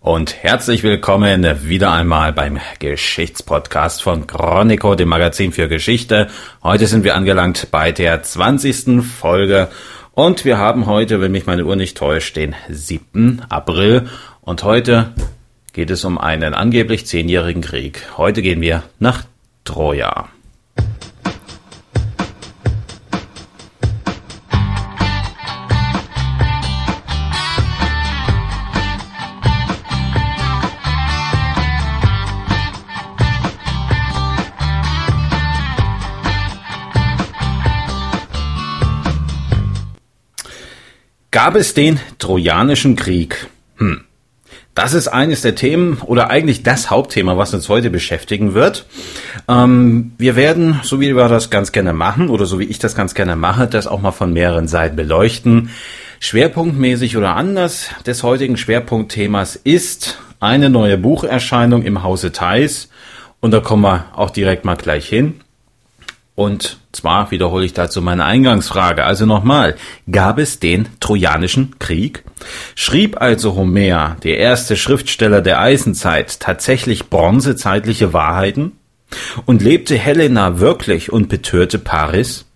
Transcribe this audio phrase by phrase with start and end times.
[0.00, 6.28] und herzlich willkommen wieder einmal beim Geschichtspodcast von Chronico, dem Magazin für Geschichte.
[6.62, 9.02] Heute sind wir angelangt bei der 20.
[9.02, 9.68] Folge
[10.12, 13.42] und wir haben heute, wenn mich meine Uhr nicht täuscht, den 7.
[13.50, 14.08] April
[14.40, 15.12] und heute
[15.74, 18.02] geht es um einen angeblich zehnjährigen Krieg.
[18.16, 19.24] Heute gehen wir nach
[19.64, 20.28] Troja.
[41.32, 43.46] Gab es den Trojanischen Krieg?
[43.76, 44.00] Hm.
[44.74, 48.86] Das ist eines der Themen oder eigentlich das Hauptthema, was uns heute beschäftigen wird.
[49.46, 52.96] Ähm, wir werden, so wie wir das ganz gerne machen oder so wie ich das
[52.96, 55.70] ganz gerne mache, das auch mal von mehreren Seiten beleuchten.
[56.18, 62.88] Schwerpunktmäßig oder anders des heutigen Schwerpunktthemas ist eine neue Bucherscheinung im Hause Theis.
[63.38, 65.40] Und da kommen wir auch direkt mal gleich hin.
[66.34, 69.04] Und zwar wiederhole ich dazu meine Eingangsfrage.
[69.04, 69.76] Also nochmal,
[70.10, 72.24] gab es den Trojanischen Krieg?
[72.74, 78.72] Schrieb also Homer, der erste Schriftsteller der Eisenzeit, tatsächlich bronzezeitliche Wahrheiten?
[79.44, 82.46] Und lebte Helena wirklich und betörte Paris?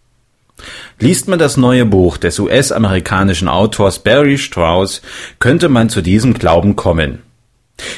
[1.01, 5.03] Liest man das neue Buch des US-amerikanischen Autors Barry Strauss,
[5.41, 7.23] könnte man zu diesem Glauben kommen.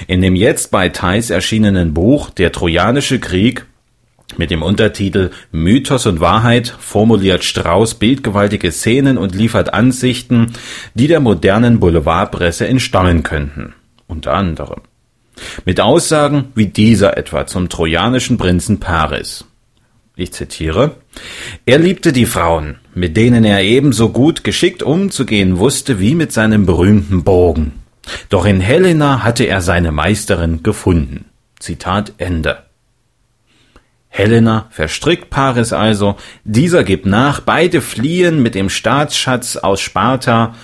[0.06, 3.66] In dem jetzt bei Theis erschienenen Buch Der Trojanische Krieg
[4.36, 10.52] mit dem Untertitel Mythos und Wahrheit formuliert Strauß bildgewaltige Szenen und liefert Ansichten,
[10.94, 13.74] die der modernen Boulevardpresse entstammen könnten.
[14.06, 14.83] Unter anderem.
[15.64, 19.44] Mit Aussagen wie dieser etwa zum trojanischen Prinzen Paris.
[20.16, 20.96] Ich zitiere.
[21.66, 26.64] Er liebte die Frauen, mit denen er ebenso gut geschickt umzugehen wusste wie mit seinem
[26.66, 27.72] berühmten Bogen.
[28.30, 31.27] Doch in Helena hatte er seine Meisterin gefunden.
[31.58, 32.66] Zitat Ende.
[34.17, 40.55] Helena verstrickt Paris also, dieser gibt nach, beide fliehen mit dem Staatsschatz aus Sparta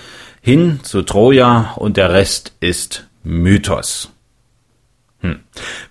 [0.41, 4.11] hin zu Troja und der Rest ist Mythos.
[5.19, 5.41] Hm.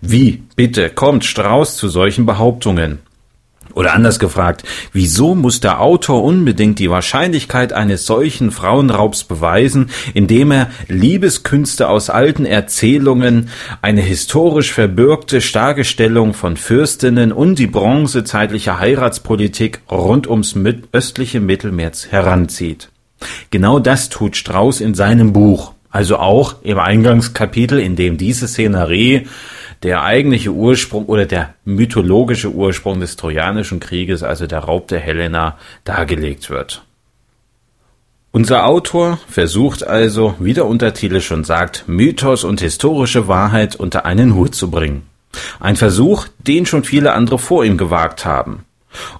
[0.01, 2.99] Wie, bitte, kommt Strauß zu solchen Behauptungen?
[3.75, 10.51] Oder anders gefragt, wieso muss der Autor unbedingt die Wahrscheinlichkeit eines solchen Frauenraubs beweisen, indem
[10.51, 13.49] er Liebeskünste aus alten Erzählungen,
[13.81, 20.55] eine historisch verbürgte Stargestellung von Fürstinnen und die bronzezeitliche Heiratspolitik rund ums
[20.93, 22.91] östliche Mittelmeer heranzieht?
[23.51, 29.27] Genau das tut Strauß in seinem Buch, also auch im Eingangskapitel, in dem diese Szenerie
[29.83, 35.59] der eigentliche Ursprung oder der mythologische Ursprung des Trojanischen Krieges, also der Raub der Helena,
[35.85, 36.83] dargelegt wird.
[38.31, 44.35] Unser Autor versucht also, wie der Untertitel schon sagt, Mythos und historische Wahrheit unter einen
[44.35, 45.03] Hut zu bringen.
[45.61, 48.65] Ein Versuch, den schon viele andere vor ihm gewagt haben.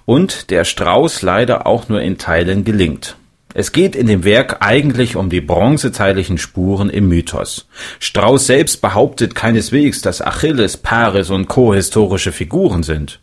[0.05, 3.15] Und der Strauß leider auch nur in Teilen gelingt.
[3.53, 7.67] Es geht in dem Werk eigentlich um die bronzezeitlichen Spuren im Mythos.
[7.99, 11.73] Strauß selbst behauptet keineswegs, dass Achilles, Paris und Co.
[11.73, 13.19] historische Figuren sind.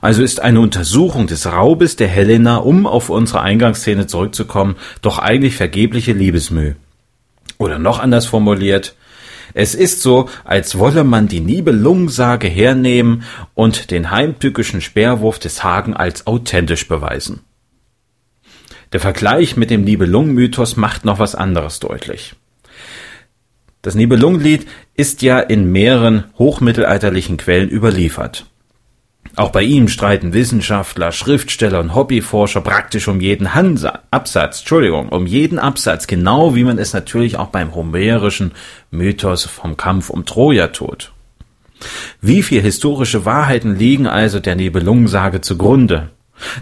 [0.00, 5.56] Also ist eine Untersuchung des Raubes der Helena, um auf unsere Eingangsszene zurückzukommen, doch eigentlich
[5.56, 6.74] vergebliche Liebesmüh.
[7.58, 8.94] Oder noch anders formuliert,
[9.54, 13.24] es ist so, als wolle man die Nibelungensage hernehmen
[13.54, 17.40] und den heimtückischen Speerwurf des Hagen als authentisch beweisen.
[18.92, 22.34] Der Vergleich mit dem Nibelungenmythos macht noch was anderes deutlich.
[23.82, 28.46] Das Nibelungenlied ist ja in mehreren hochmittelalterlichen Quellen überliefert.
[29.36, 35.26] Auch bei ihm streiten Wissenschaftler, Schriftsteller und Hobbyforscher praktisch um jeden Hansa Absatz, Entschuldigung, um
[35.26, 38.52] jeden Absatz, genau wie man es natürlich auch beim homerischen
[38.90, 41.12] Mythos vom Kampf um Troja tut.
[42.20, 46.10] Wie viel historische Wahrheiten liegen also der Nibelungensage zugrunde?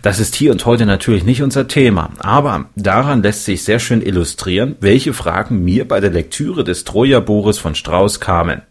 [0.03, 4.03] Das ist hier und heute natürlich nicht unser Thema, aber daran lässt sich sehr schön
[4.03, 8.63] illustrieren, welche Fragen mir bei der Lektüre des Troja-Buches von Strauß kamen.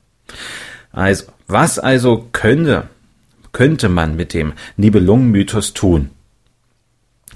[0.92, 2.90] Also, was also könnte,
[3.52, 6.10] könnte man mit dem Nibelungenmythos tun?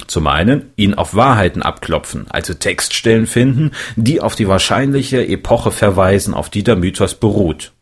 [0.07, 6.33] Zum einen ihn auf Wahrheiten abklopfen, also Textstellen finden, die auf die wahrscheinliche Epoche verweisen,
[6.33, 7.73] auf die der Mythos beruht.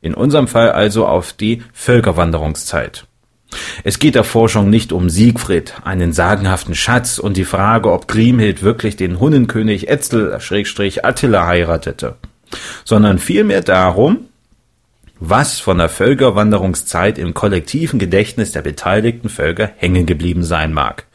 [0.00, 3.06] In unserem Fall also auf die Völkerwanderungszeit.
[3.84, 8.62] Es geht der Forschung nicht um Siegfried, einen sagenhaften Schatz und die Frage, ob Grimhild
[8.62, 12.16] wirklich den Hunnenkönig Etzel Schrägstrich Attila heiratete,
[12.84, 14.26] sondern vielmehr darum,
[15.20, 21.06] was von der Völkerwanderungszeit im kollektiven Gedächtnis der beteiligten Völker hängen geblieben sein mag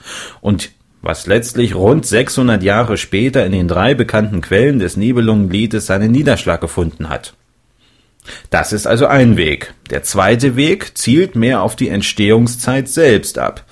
[0.41, 0.71] und
[1.01, 6.61] was letztlich rund 600 Jahre später in den drei bekannten Quellen des Nibelungenliedes seinen Niederschlag
[6.61, 7.33] gefunden hat.
[8.49, 9.73] Das ist also ein Weg.
[9.89, 13.65] Der zweite Weg zielt mehr auf die Entstehungszeit selbst ab,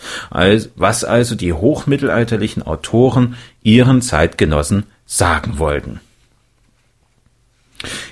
[0.76, 6.00] was also die hochmittelalterlichen Autoren ihren Zeitgenossen sagen wollten.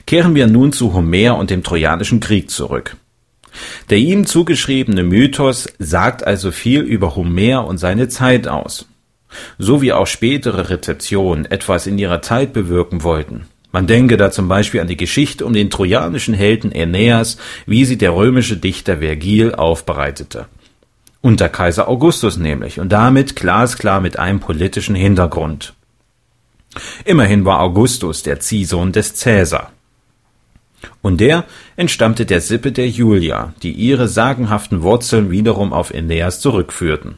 [0.06, 2.96] Kehren wir nun zu Homer und dem Trojanischen Krieg zurück.
[3.90, 8.88] Der ihm zugeschriebene Mythos sagt also viel über Homer und seine Zeit aus,
[9.58, 13.48] so wie auch spätere Rezeptionen etwas in ihrer Zeit bewirken wollten.
[13.72, 17.98] Man denke da zum Beispiel an die Geschichte um den trojanischen Helden Aeneas, wie sie
[17.98, 20.48] der römische Dichter Vergil aufbereitete.
[21.22, 25.74] Unter Kaiser Augustus nämlich und damit glasklar mit einem politischen Hintergrund.
[27.06, 29.72] Immerhin war Augustus der Ziehsohn des Cäsar.
[31.02, 31.46] Und der
[31.76, 37.18] entstammte der Sippe der Julia, die ihre sagenhaften Wurzeln wiederum auf Aeneas zurückführten.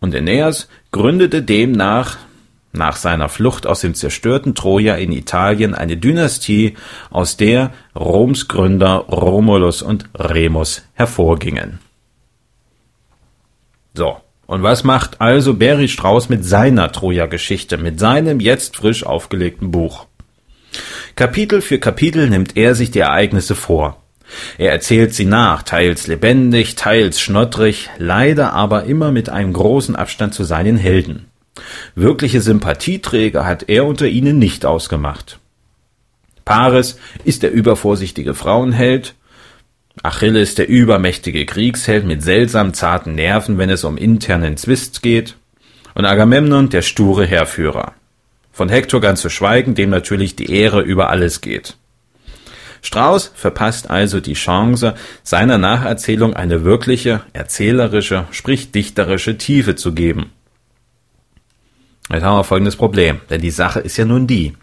[0.00, 2.16] Und Aeneas gründete demnach
[2.76, 6.74] nach seiner Flucht aus dem zerstörten Troja in Italien eine Dynastie,
[7.10, 11.78] aus der Roms Gründer Romulus und Remus hervorgingen.
[13.94, 14.16] So,
[14.46, 20.06] und was macht also Barry Strauß mit seiner Troja-Geschichte, mit seinem jetzt frisch aufgelegten Buch?
[21.16, 24.02] Kapitel für Kapitel nimmt er sich die Ereignisse vor.
[24.58, 30.34] Er erzählt sie nach, teils lebendig, teils schnottrig, leider aber immer mit einem großen Abstand
[30.34, 31.26] zu seinen Helden.
[31.94, 35.38] Wirkliche Sympathieträger hat er unter ihnen nicht ausgemacht.
[36.44, 39.14] Paris ist der übervorsichtige Frauenheld,
[40.02, 45.36] Achilles der übermächtige Kriegsheld mit seltsam zarten Nerven, wenn es um internen Zwist geht,
[45.94, 47.92] und Agamemnon der sture Heerführer.
[48.52, 51.76] Von Hektor ganz zu schweigen, dem natürlich die Ehre über alles geht.
[52.82, 60.32] Strauß verpasst also die Chance, seiner Nacherzählung eine wirkliche, erzählerische, sprich dichterische Tiefe zu geben.
[62.14, 64.54] Jetzt haben wir folgendes Problem, denn die Sache ist ja nun die.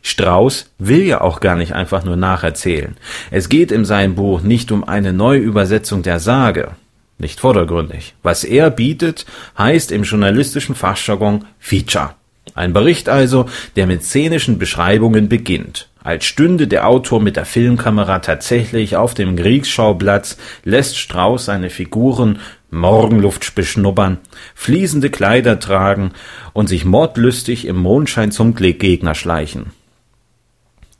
[0.00, 2.96] Strauß will ja auch gar nicht einfach nur nacherzählen.
[3.30, 6.72] Es geht in seinem Buch nicht um eine Neuübersetzung der Sage,
[7.18, 8.14] nicht vordergründig.
[8.22, 9.26] Was er bietet,
[9.58, 12.14] heißt im journalistischen Fachjargon Feature.
[12.54, 15.88] Ein Bericht also, der mit szenischen Beschreibungen beginnt.
[16.02, 22.38] Als stünde der Autor mit der Filmkamera tatsächlich auf dem Kriegsschauplatz, lässt Strauß seine Figuren
[22.74, 24.18] Morgenluft beschnuppern,
[24.54, 26.12] fließende Kleider tragen
[26.52, 29.72] und sich mordlüstig im Mondschein zum Gegner schleichen.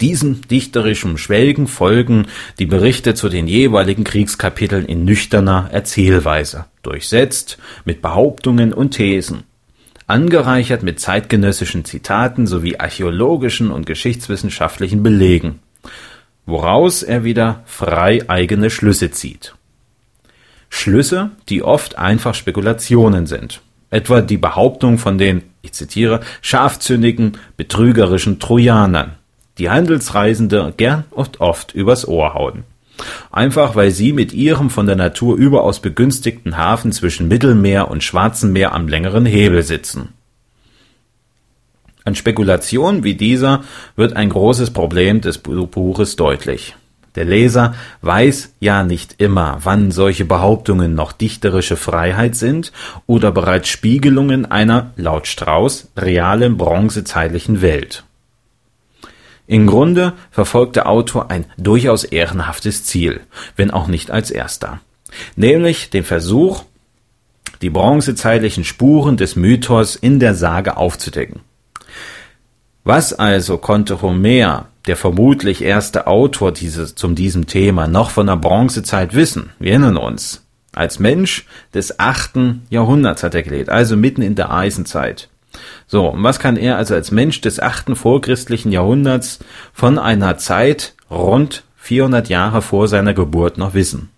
[0.00, 2.26] Diesem dichterischen Schwelgen folgen
[2.58, 9.44] die Berichte zu den jeweiligen Kriegskapiteln in nüchterner Erzählweise, durchsetzt mit Behauptungen und Thesen,
[10.06, 15.60] angereichert mit zeitgenössischen Zitaten sowie archäologischen und geschichtswissenschaftlichen Belegen,
[16.44, 19.54] woraus er wieder frei eigene Schlüsse zieht.
[20.74, 23.62] Schlüsse, die oft einfach Spekulationen sind.
[23.90, 29.12] Etwa die Behauptung von den, ich zitiere, scharfzündigen, betrügerischen Trojanern,
[29.58, 32.64] die Handelsreisende gern und oft übers Ohr hauen.
[33.30, 38.52] Einfach weil sie mit ihrem von der Natur überaus begünstigten Hafen zwischen Mittelmeer und Schwarzen
[38.52, 40.08] Meer am längeren Hebel sitzen.
[42.04, 43.62] An Spekulationen wie dieser
[43.94, 46.74] wird ein großes Problem des Buches deutlich.
[47.14, 52.72] Der Leser weiß ja nicht immer, wann solche Behauptungen noch dichterische Freiheit sind
[53.06, 58.04] oder bereits Spiegelungen einer, laut Strauß, realen bronzezeitlichen Welt.
[59.46, 63.20] Im Grunde verfolgt der Autor ein durchaus ehrenhaftes Ziel,
[63.56, 64.80] wenn auch nicht als erster,
[65.36, 66.64] nämlich den Versuch,
[67.60, 71.40] die bronzezeitlichen Spuren des Mythos in der Sage aufzudecken.
[72.84, 78.36] Was also konnte Homer der vermutlich erste Autor dieses, zum diesem Thema noch von der
[78.36, 79.50] Bronzezeit wissen.
[79.58, 80.44] Wir erinnern uns.
[80.74, 85.28] Als Mensch des achten Jahrhunderts hat er gelebt, also mitten in der Eisenzeit.
[85.86, 89.38] So, und was kann er also als Mensch des achten vorchristlichen Jahrhunderts
[89.72, 94.10] von einer Zeit rund 400 Jahre vor seiner Geburt noch wissen?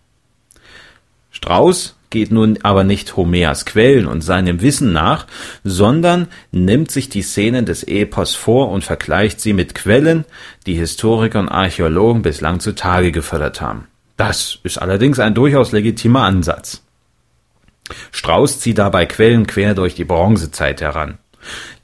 [1.30, 5.26] Strauß geht nun aber nicht Homers Quellen und seinem Wissen nach,
[5.64, 10.24] sondern nimmt sich die Szenen des Epos vor und vergleicht sie mit Quellen,
[10.64, 13.86] die Historiker und Archäologen bislang zutage gefördert haben.
[14.16, 16.82] Das ist allerdings ein durchaus legitimer Ansatz.
[18.12, 21.18] Strauß zieht dabei Quellen quer durch die Bronzezeit heran.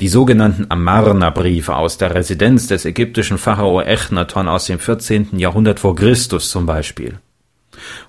[0.01, 5.39] Die sogenannten Amarna-Briefe aus der Residenz des ägyptischen Pharao Echnaton aus dem 14.
[5.39, 7.19] Jahrhundert vor Christus zum Beispiel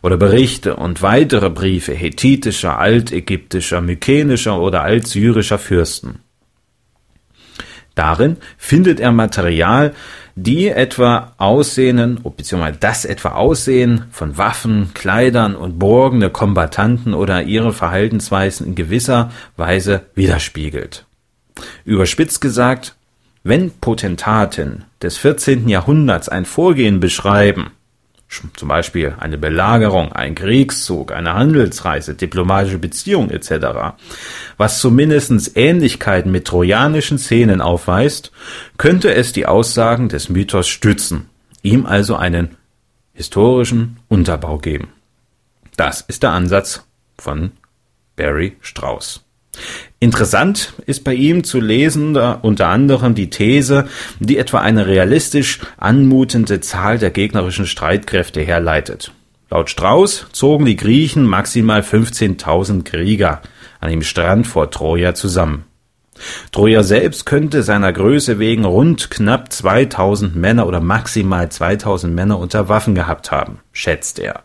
[0.02, 6.20] oder Berichte und weitere Briefe hethitischer, altägyptischer, mykenischer oder altsyrischer Fürsten.
[7.96, 9.94] Darin findet er Material,
[10.36, 17.44] die etwa Aussehen, beziehungsweise das etwa Aussehen von Waffen, Kleidern und Burgen der Kombattanten oder
[17.44, 21.06] ihre Verhaltensweisen in gewisser Weise widerspiegelt.
[21.86, 22.96] Überspitzt gesagt,
[23.44, 25.68] wenn Potentaten des 14.
[25.68, 27.72] Jahrhunderts ein Vorgehen beschreiben,
[28.30, 33.96] zum Beispiel eine Belagerung, ein Kriegszug, eine Handelsreise, diplomatische Beziehung etc.,
[34.58, 38.32] was zumindest Ähnlichkeiten mit trojanischen Szenen aufweist,
[38.78, 41.30] könnte es die Aussagen des Mythos stützen,
[41.62, 42.58] ihm also einen
[43.14, 44.90] historischen Unterbau geben.
[45.78, 46.86] Das ist der Ansatz
[47.18, 47.52] von
[48.16, 49.24] Barry Strauss.
[50.04, 53.88] Interessant ist bei ihm zu lesen unter anderem die These,
[54.20, 59.14] die etwa eine realistisch anmutende Zahl der gegnerischen Streitkräfte herleitet.
[59.50, 63.42] Laut Strauß zogen die Griechen maximal 15.000 Krieger
[63.80, 65.64] an dem Strand vor Troja zusammen.
[66.52, 72.68] Troja selbst könnte seiner Größe wegen rund knapp 2000 Männer oder maximal 2000 Männer unter
[72.68, 74.44] Waffen gehabt haben, schätzt er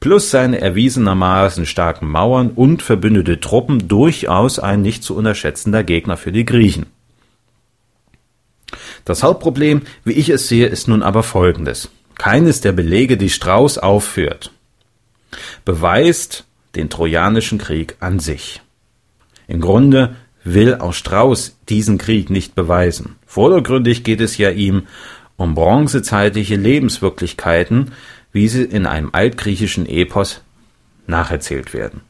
[0.00, 6.32] plus seine erwiesenermaßen starken Mauern und verbündete Truppen durchaus ein nicht zu unterschätzender Gegner für
[6.32, 6.86] die Griechen.
[9.04, 11.90] Das Hauptproblem, wie ich es sehe, ist nun aber folgendes.
[12.16, 14.52] Keines der Belege, die Strauß aufführt,
[15.64, 16.44] beweist
[16.76, 18.62] den Trojanischen Krieg an sich.
[19.48, 23.16] Im Grunde will auch Strauß diesen Krieg nicht beweisen.
[23.26, 24.84] Vordergründig geht es ja ihm
[25.36, 27.92] um bronzezeitliche Lebenswirklichkeiten,
[28.32, 30.42] wie sie in einem altgriechischen Epos
[31.06, 32.00] nacherzählt werden.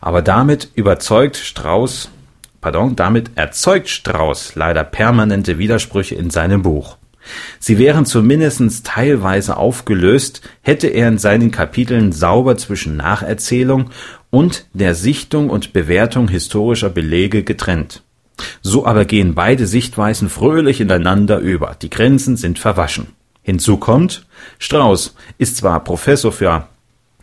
[0.00, 2.10] Aber damit überzeugt Strauß,
[2.60, 6.96] pardon, damit erzeugt Strauß leider permanente Widersprüche in seinem Buch.
[7.58, 13.90] Sie wären zumindest teilweise aufgelöst, hätte er in seinen Kapiteln sauber zwischen Nacherzählung
[14.30, 18.02] und der Sichtung und Bewertung historischer Belege getrennt.
[18.60, 23.08] So aber gehen beide Sichtweisen fröhlich ineinander über, die Grenzen sind verwaschen.
[23.44, 24.24] Hinzu kommt,
[24.58, 26.66] Strauß ist zwar Professor für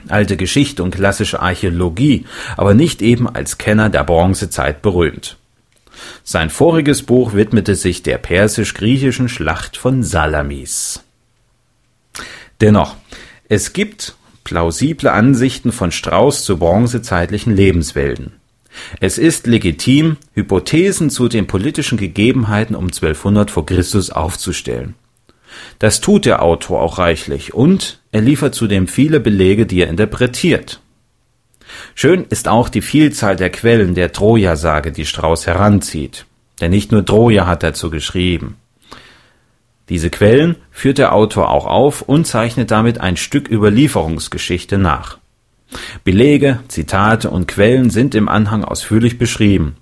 [0.08, 2.26] alte Geschichte und klassische Archäologie,
[2.58, 5.38] aber nicht eben als Kenner der Bronzezeit berühmt.
[6.24, 11.04] Sein voriges Buch widmete sich der persisch-griechischen Schlacht von Salamis.
[12.62, 12.96] Dennoch,
[13.50, 18.34] es gibt plausible Ansichten von Strauß zu bronzezeitlichen Lebenswelten.
[19.00, 24.96] Es ist legitim, Hypothesen zu den politischen Gegebenheiten um 1200 vor Christus aufzustellen.
[25.80, 30.82] Das tut der Autor auch reichlich und er liefert zudem viele Belege, die er interpretiert.
[31.96, 36.26] Schön ist auch die Vielzahl der Quellen der Troja-Sage, die Strauß heranzieht.
[36.60, 38.58] Denn nicht nur Troja hat dazu geschrieben.
[39.90, 45.18] Diese Quellen führt der Autor auch auf und zeichnet damit ein Stück Überlieferungsgeschichte nach.
[46.04, 49.76] Belege, Zitate und Quellen sind im Anhang ausführlich beschrieben,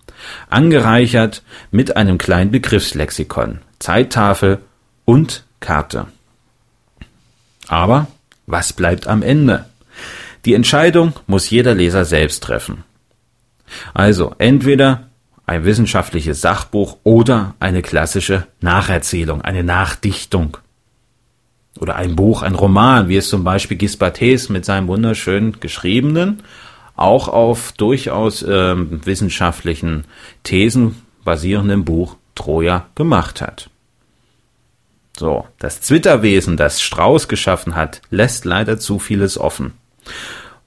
[0.49, 4.59] angereichert mit einem kleinen Begriffslexikon, Zeittafel
[5.05, 6.07] und Karte.
[7.67, 8.07] Aber
[8.47, 9.65] was bleibt am Ende?
[10.45, 12.83] Die Entscheidung muss jeder Leser selbst treffen.
[13.93, 15.09] Also entweder
[15.45, 20.57] ein wissenschaftliches Sachbuch oder eine klassische Nacherzählung, eine Nachdichtung.
[21.79, 26.43] Oder ein Buch, ein Roman, wie es zum Beispiel Gisbates mit seinem wunderschön geschriebenen,
[26.95, 30.05] auch auf durchaus äh, wissenschaftlichen
[30.43, 33.68] Thesen basierenden Buch Troja gemacht hat.
[35.19, 39.73] So, das Zwitterwesen, das Strauß geschaffen hat, lässt leider zu vieles offen.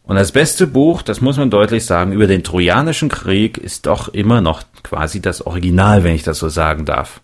[0.02, 4.08] Und das beste Buch, das muss man deutlich sagen, über den Trojanischen Krieg ist doch
[4.08, 7.22] immer noch quasi das Original, wenn ich das so sagen darf.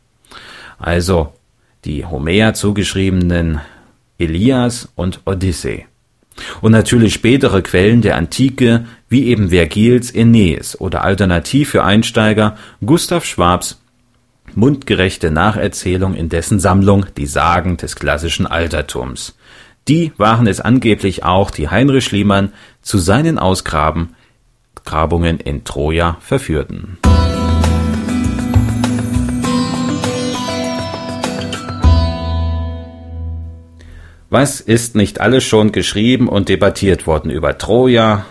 [0.78, 1.34] Also
[1.84, 3.60] die Homer zugeschriebenen
[4.16, 5.84] Elias und Odyssee.
[6.62, 13.26] Und natürlich spätere Quellen der Antike, wie eben Vergils Aeneis oder alternativ für Einsteiger Gustav
[13.26, 13.78] Schwabs
[14.58, 19.38] mundgerechte Nacherzählung in dessen Sammlung Die Sagen des klassischen Altertums.
[19.86, 24.10] Die waren es angeblich auch, die Heinrich Schliemann zu seinen Ausgrabungen
[25.38, 26.98] in Troja verführten.
[34.28, 38.26] Was ist nicht alles schon geschrieben und debattiert worden über Troja,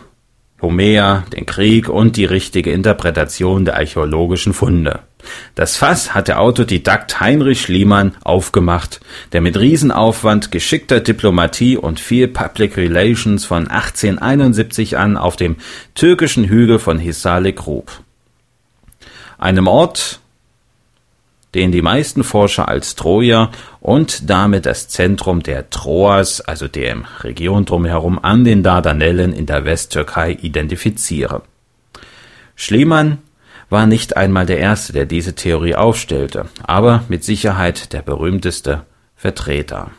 [0.61, 5.06] Homer, den Krieg und die richtige Interpretation der archäologischen Funde.
[5.55, 8.99] Das Fass hat der Autodidakt Heinrich Schliemann aufgemacht,
[9.31, 15.57] der mit Riesenaufwand, geschickter Diplomatie und viel Public Relations von 1871 an auf dem
[15.95, 17.91] türkischen Hügel von Hisale grub.
[19.37, 20.19] Einem Ort,
[21.53, 27.65] den die meisten Forscher als Troja und damit das Zentrum der Troas, also der Region
[27.65, 31.41] drumherum an den Dardanellen in der Westtürkei identifizieren.
[32.55, 33.19] Schliemann
[33.69, 38.83] war nicht einmal der Erste, der diese Theorie aufstellte, aber mit Sicherheit der berühmteste
[39.15, 39.91] Vertreter.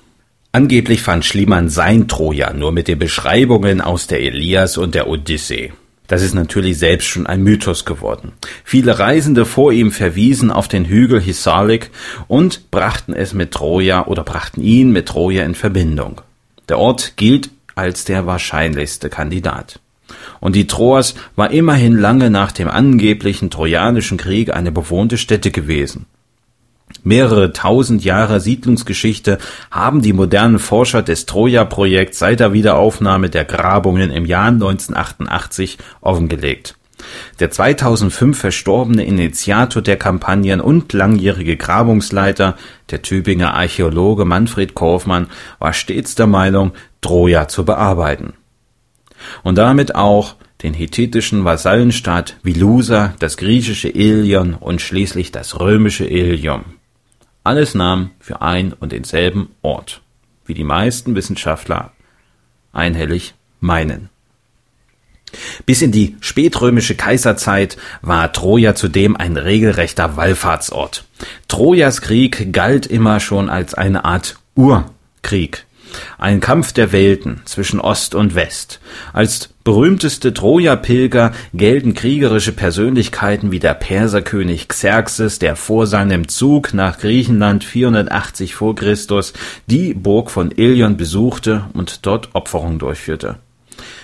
[0.53, 5.73] Angeblich fand Schliemann sein Troja nur mit den Beschreibungen aus der Elias und der Odyssee.
[6.07, 8.33] Das ist natürlich selbst schon ein Mythos geworden.
[8.65, 11.91] Viele Reisende vor ihm verwiesen auf den Hügel Hisarlik
[12.29, 16.23] und brachten es mit Troja oder brachten ihn mit Troja in Verbindung.
[16.71, 19.81] Der Ort gilt als der wahrscheinlichste Kandidat.
[20.41, 26.07] Und die Troas war immerhin lange nach dem angeblichen Trojanischen Krieg eine bewohnte Stätte gewesen.
[27.03, 29.39] Mehrere tausend Jahre Siedlungsgeschichte
[29.71, 36.77] haben die modernen Forscher des Troja-Projekts seit der Wiederaufnahme der Grabungen im Jahr 1988 offengelegt.
[37.39, 42.57] Der 2005 verstorbene Initiator der Kampagnen und langjährige Grabungsleiter,
[42.91, 45.29] der Tübinger Archäologe Manfred Kaufmann,
[45.59, 48.33] war stets der Meinung, Troja zu bearbeiten.
[49.43, 56.65] Und damit auch den hethitischen Vasallenstaat Vilusa, das griechische Ilion und schließlich das römische Ilium.
[57.45, 60.03] Alles nahm für ein und denselben Ort,
[60.47, 61.93] wie die meisten Wissenschaftler
[62.73, 64.11] einhellig meinen.
[65.67, 71.05] Bis in die spätrömische Kaiserzeit war Troja zudem ein regelrechter Wallfahrtsort.
[71.49, 75.67] Trojas Krieg galt immer schon als eine Art Urkrieg.
[76.19, 78.81] Ein Kampf der Welten zwischen Ost und West.
[79.13, 86.99] Als berühmteste Troja-Pilger gelten kriegerische Persönlichkeiten wie der Perserkönig Xerxes, der vor seinem Zug nach
[86.99, 89.33] Griechenland 480 vor Christus
[89.67, 93.37] die Burg von Ilion besuchte und dort Opferung durchführte.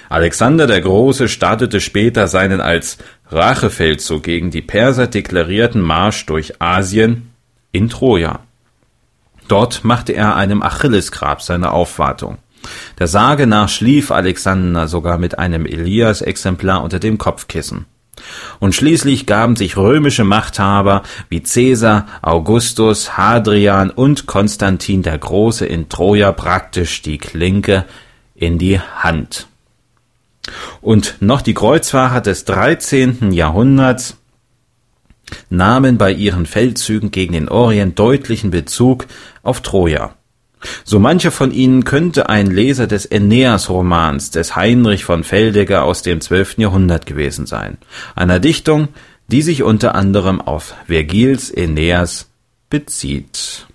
[0.08, 2.98] Alexander der Große startete später seinen als
[3.30, 7.30] Rachefeldzug gegen die Perser deklarierten Marsch durch Asien
[7.72, 8.40] in Troja.
[9.48, 12.38] Dort machte er einem Achillesgrab seine Aufwartung.
[12.98, 17.86] Der Sage nach schlief Alexander sogar mit einem Elias-Exemplar unter dem Kopfkissen.
[18.60, 25.88] Und schließlich gaben sich römische Machthaber wie Caesar, Augustus, Hadrian und Konstantin der Große in
[25.88, 27.84] Troja praktisch die Klinke
[28.34, 29.48] in die Hand.
[30.80, 33.32] Und noch die Kreuzfahrer des 13.
[33.32, 34.18] Jahrhunderts
[35.50, 39.06] nahmen bei ihren Feldzügen gegen den Orient deutlichen Bezug
[39.42, 40.14] auf Troja.
[40.84, 46.20] So mancher von ihnen könnte ein Leser des Aeneas-Romans des Heinrich von Feldegger aus dem
[46.20, 46.58] 12.
[46.58, 47.78] Jahrhundert gewesen sein,
[48.14, 48.88] einer Dichtung,
[49.28, 52.30] die sich unter anderem auf Vergils Aeneas
[52.70, 53.66] bezieht.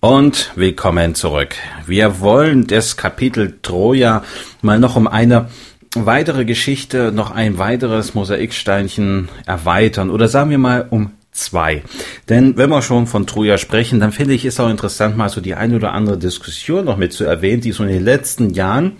[0.00, 1.56] Und willkommen zurück.
[1.86, 4.24] Wir wollen das Kapitel Troja
[4.62, 5.50] mal noch um eine
[5.94, 11.82] weitere Geschichte, noch ein weiteres Mosaiksteinchen erweitern oder sagen wir mal um zwei.
[12.30, 15.42] Denn wenn wir schon von Troja sprechen, dann finde ich es auch interessant, mal so
[15.42, 18.92] die eine oder andere Diskussion noch mit zu erwähnen, die so in den letzten Jahren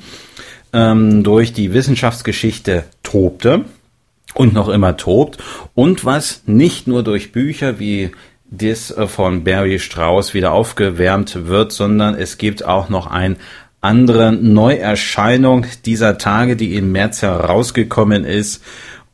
[0.74, 3.64] ähm, durch die Wissenschaftsgeschichte tobte
[4.34, 5.38] und noch immer tobt
[5.74, 8.10] und was nicht nur durch Bücher wie
[8.50, 13.36] das äh, von Barry Strauss wieder aufgewärmt wird, sondern es gibt auch noch ein
[13.80, 18.62] andere Neuerscheinung dieser Tage, die im März herausgekommen ist.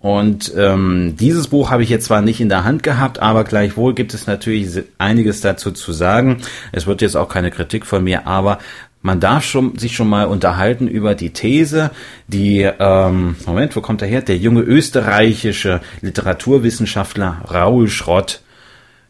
[0.01, 3.95] Und ähm, dieses Buch habe ich jetzt zwar nicht in der Hand gehabt, aber gleichwohl
[3.95, 6.39] gibt es natürlich einiges dazu zu sagen.
[6.73, 8.59] Es wird jetzt auch keine Kritik von mir, aber
[9.03, 11.91] man darf schon, sich schon mal unterhalten über die These,
[12.27, 14.21] die, ähm, Moment, wo kommt er her?
[14.21, 18.43] Der junge österreichische Literaturwissenschaftler Raoul Schrott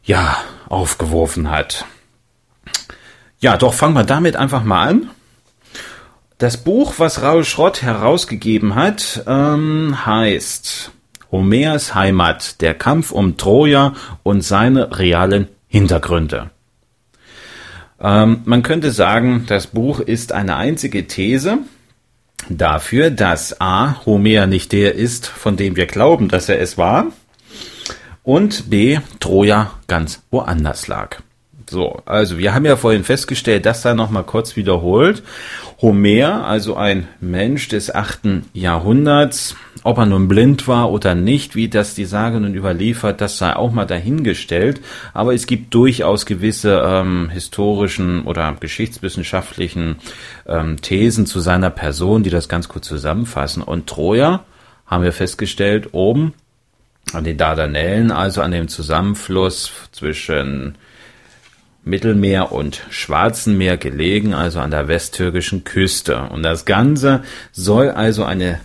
[0.07, 0.39] ja,
[0.69, 1.85] aufgeworfen hat.
[3.39, 5.11] Ja, doch fangen wir damit einfach mal an.
[6.39, 10.93] Das Buch, was Raul Schrott herausgegeben hat, ähm, heißt
[11.33, 16.51] Homers Heimat, der Kampf um Troja und seine realen Hintergründe.
[18.01, 21.59] Ähm, man könnte sagen, das Buch ist eine einzige These
[22.49, 24.05] dafür, dass A.
[24.05, 27.07] Homer nicht der ist, von dem wir glauben, dass er es war,
[28.27, 31.19] und B, Troja ganz woanders lag.
[31.71, 35.23] So, also wir haben ja vorhin festgestellt, das sei nochmal kurz wiederholt.
[35.81, 41.69] Homer, also ein Mensch des achten Jahrhunderts, ob er nun blind war oder nicht, wie
[41.69, 44.81] das die Sage nun überliefert, das sei auch mal dahingestellt.
[45.15, 49.97] Aber es gibt durchaus gewisse ähm, historischen oder geschichtswissenschaftlichen
[50.47, 53.63] ähm, Thesen zu seiner Person, die das ganz kurz zusammenfassen.
[53.63, 54.45] Und Troja,
[54.87, 56.33] haben wir festgestellt, oben
[57.13, 60.77] an den Dardanellen, also an dem Zusammenfluss zwischen
[61.85, 66.29] Mittelmeer und Schwarzen Meer gelegen, also an der westtürkischen Küste.
[66.31, 68.61] Und das Ganze soll also eine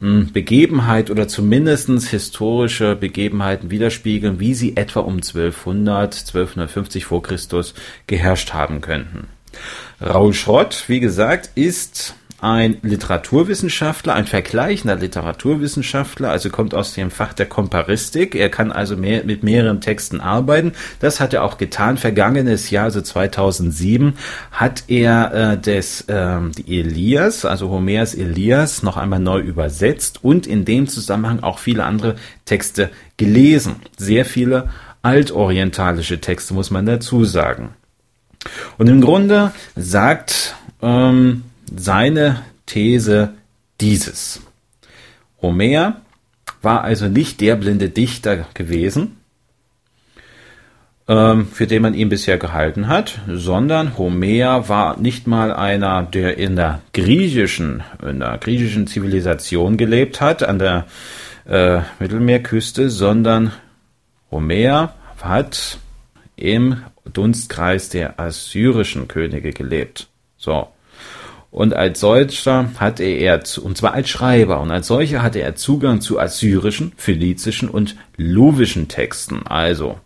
[0.00, 7.74] hm, Begebenheit oder zumindestens historische Begebenheiten widerspiegeln, wie sie etwa um 1200, 1250 vor Christus
[8.06, 9.26] geherrscht haben könnten.
[10.00, 17.32] Raul Schrott, wie gesagt, ist ein Literaturwissenschaftler, ein vergleichender Literaturwissenschaftler, also kommt aus dem Fach
[17.32, 18.36] der Komparistik.
[18.36, 20.72] Er kann also mehr, mit mehreren Texten arbeiten.
[21.00, 21.96] Das hat er auch getan.
[21.96, 24.14] Vergangenes Jahr, also 2007,
[24.52, 30.46] hat er äh, des äh, die Elias, also Homers Elias, noch einmal neu übersetzt und
[30.46, 33.76] in dem Zusammenhang auch viele andere Texte gelesen.
[33.96, 34.68] Sehr viele
[35.02, 37.70] altorientalische Texte, muss man dazu sagen.
[38.78, 41.42] Und im Grunde sagt ähm,
[41.76, 43.34] seine These
[43.80, 44.42] dieses.
[45.40, 46.00] Homer
[46.62, 49.18] war also nicht der blinde Dichter gewesen,
[51.06, 56.38] ähm, für den man ihn bisher gehalten hat, sondern Homer war nicht mal einer, der
[56.38, 60.86] in der griechischen, in der griechischen Zivilisation gelebt hat, an der
[61.46, 63.52] äh, Mittelmeerküste, sondern
[64.30, 65.78] Homer hat
[66.36, 70.08] im Dunstkreis der assyrischen Könige gelebt.
[70.36, 70.68] So.
[71.50, 76.00] Und als solcher hatte er, und zwar als Schreiber, und als solcher hatte er Zugang
[76.00, 79.98] zu assyrischen, phönizischen und luwischen Texten, also,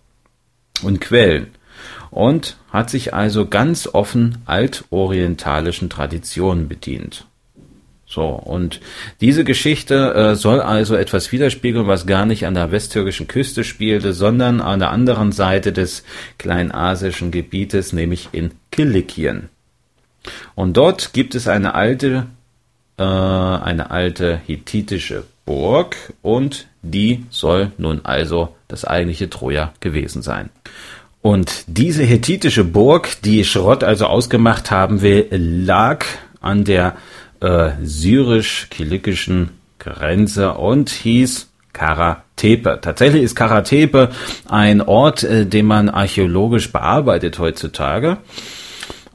[0.83, 1.49] und Quellen.
[2.11, 7.27] Und hat sich also ganz offen altorientalischen Traditionen bedient.
[8.13, 8.81] So, und
[9.23, 14.13] diese Geschichte äh, soll also etwas widerspiegeln, was gar nicht an der westtürkischen Küste spielte,
[14.13, 16.05] sondern an der anderen Seite des
[16.37, 19.49] kleinasischen Gebietes, nämlich in Kilikien.
[20.55, 22.27] Und dort gibt es eine alte,
[22.99, 30.51] äh, eine alte hethitische Burg und die soll nun also das eigentliche Troja gewesen sein.
[31.21, 36.05] Und diese hethitische Burg, die Schrott also ausgemacht haben will, lag
[36.41, 36.97] an der
[37.41, 42.81] äh, syrisch-kilikischen Grenze und hieß Karatepe.
[42.83, 44.11] Tatsächlich ist Karatepe
[44.49, 48.19] ein Ort, äh, den man archäologisch bearbeitet heutzutage.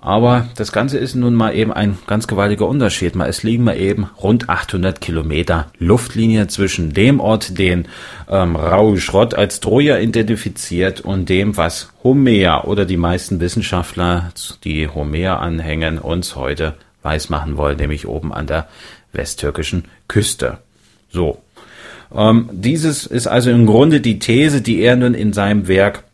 [0.08, 3.18] Aber das Ganze ist nun mal eben ein ganz gewaltiger Unterschied.
[3.18, 7.90] Es liegen mal eben rund 800 Kilometer Luftlinie zwischen dem Ort, den
[8.30, 14.32] ähm, Raoul Schrott als Troja identifiziert und dem, was Homer oder die meisten Wissenschaftler,
[14.64, 18.70] die Homer anhängen, uns heute weismachen wollen, nämlich oben an der
[19.12, 20.60] westtürkischen Küste.
[21.12, 21.42] So.
[22.16, 26.06] Ähm, dieses ist also im Grunde die These, die er nun in seinem Werk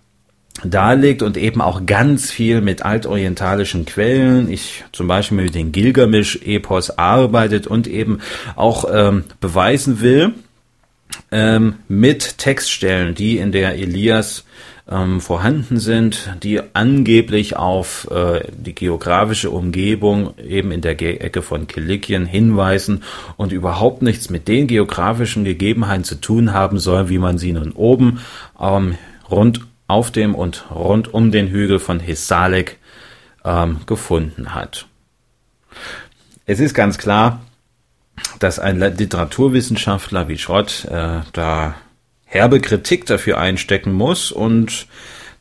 [0.64, 6.92] darlegt und eben auch ganz viel mit altorientalischen Quellen, ich zum Beispiel mit den Gilgamesch-Epos
[6.98, 8.20] arbeitet und eben
[8.56, 10.34] auch ähm, beweisen will,
[11.32, 14.46] ähm, mit Textstellen, die in der Elias
[14.90, 21.42] ähm, vorhanden sind, die angeblich auf äh, die geografische Umgebung eben in der Ge Ecke
[21.42, 23.04] von Kilikien hinweisen
[23.38, 27.72] und überhaupt nichts mit den geografischen Gegebenheiten zu tun haben soll, wie man sie nun
[27.72, 28.20] oben
[28.60, 28.96] ähm,
[29.32, 29.62] rund
[29.94, 32.80] auf dem und rund um den Hügel von Hissalek
[33.46, 34.88] ähm, gefunden hat.
[36.46, 37.42] Es ist ganz klar,
[38.40, 41.76] dass ein Literaturwissenschaftler wie Schrott äh, da
[42.26, 44.88] herbe Kritik dafür einstecken muss und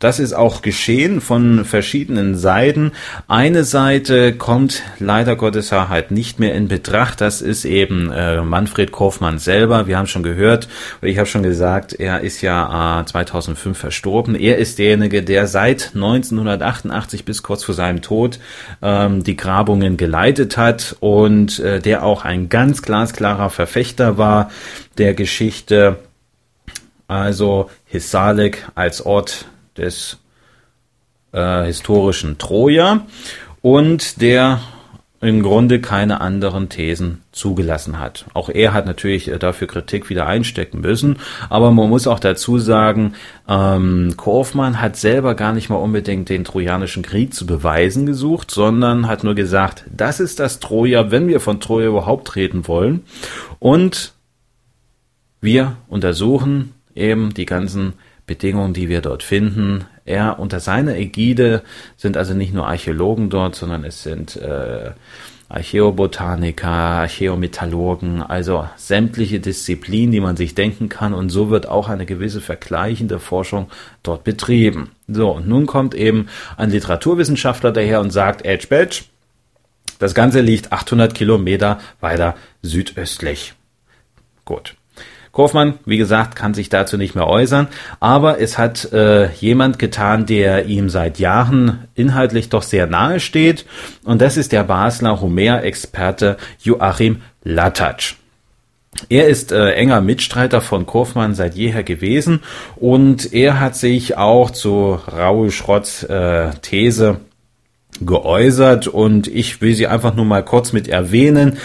[0.03, 2.91] das ist auch geschehen von verschiedenen Seiten.
[3.29, 7.21] Eine Seite kommt leider Gottes halt nicht mehr in Betracht.
[7.21, 9.87] Das ist eben äh, Manfred Kaufmann selber.
[9.87, 10.69] Wir haben schon gehört,
[11.03, 14.35] ich habe schon gesagt, er ist ja äh, 2005 verstorben.
[14.35, 18.41] Er ist derjenige, der seit 1988 bis kurz vor seinem Tod
[18.83, 24.51] ähm, die Grabungen geleitet hat und äh, der auch ein ganz glasklarer Verfechter war
[24.99, 25.99] der Geschichte
[27.07, 30.19] also Hissalek als Ort des
[31.33, 33.07] äh, historischen Troja
[33.61, 34.61] und der
[35.23, 38.27] im Grunde keine anderen Thesen zugelassen hat.
[38.35, 42.59] Auch er hat natürlich äh, dafür Kritik wieder einstecken müssen, aber man muss auch dazu
[42.59, 43.15] sagen,
[43.49, 49.07] ähm, Kaufmann hat selber gar nicht mal unbedingt den Trojanischen Krieg zu beweisen gesucht, sondern
[49.07, 53.05] hat nur gesagt, das ist das Troja, wenn wir von Troja überhaupt reden wollen.
[53.61, 54.15] Und
[55.41, 57.95] wir untersuchen eben die ganzen
[58.27, 59.85] Bedingungen, die wir dort finden.
[60.05, 61.63] Er unter seiner Ägide
[61.97, 64.93] sind also nicht nur Archäologen dort, sondern es sind äh,
[65.53, 71.13] Archäobotaniker, Archäometallurgen, also sämtliche Disziplinen, die man sich denken kann.
[71.13, 73.69] Und so wird auch eine gewisse vergleichende Forschung
[74.03, 74.93] dort betrieben.
[75.09, 79.03] So, und nun kommt eben ein Literaturwissenschaftler daher und sagt, Edge Badge,
[79.99, 83.53] das Ganze liegt 800 Kilometer weiter südöstlich.
[84.45, 84.75] Gut.
[85.33, 87.69] Kaufmann, wie gesagt, kann sich dazu nicht mehr äußern,
[88.01, 93.65] aber es hat äh, jemand getan, der ihm seit Jahren inhaltlich doch sehr nahe steht,
[94.05, 98.17] und das ist der Basler Homer-Experte Joachim Latatsch.
[99.09, 102.41] Er ist äh, enger Mitstreiter von Kaufmann seit jeher gewesen
[102.77, 107.21] und er hat sich auch zu Raoul Schrotts äh, These
[108.01, 111.59] geäußert und ich will sie einfach nur mal kurz mit erwähnen.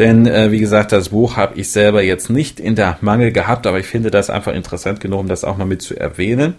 [0.00, 3.66] Denn äh, wie gesagt, das Buch habe ich selber jetzt nicht in der Mangel gehabt,
[3.66, 6.54] aber ich finde das einfach interessant genug, um das auch mal mit zu erwähnen.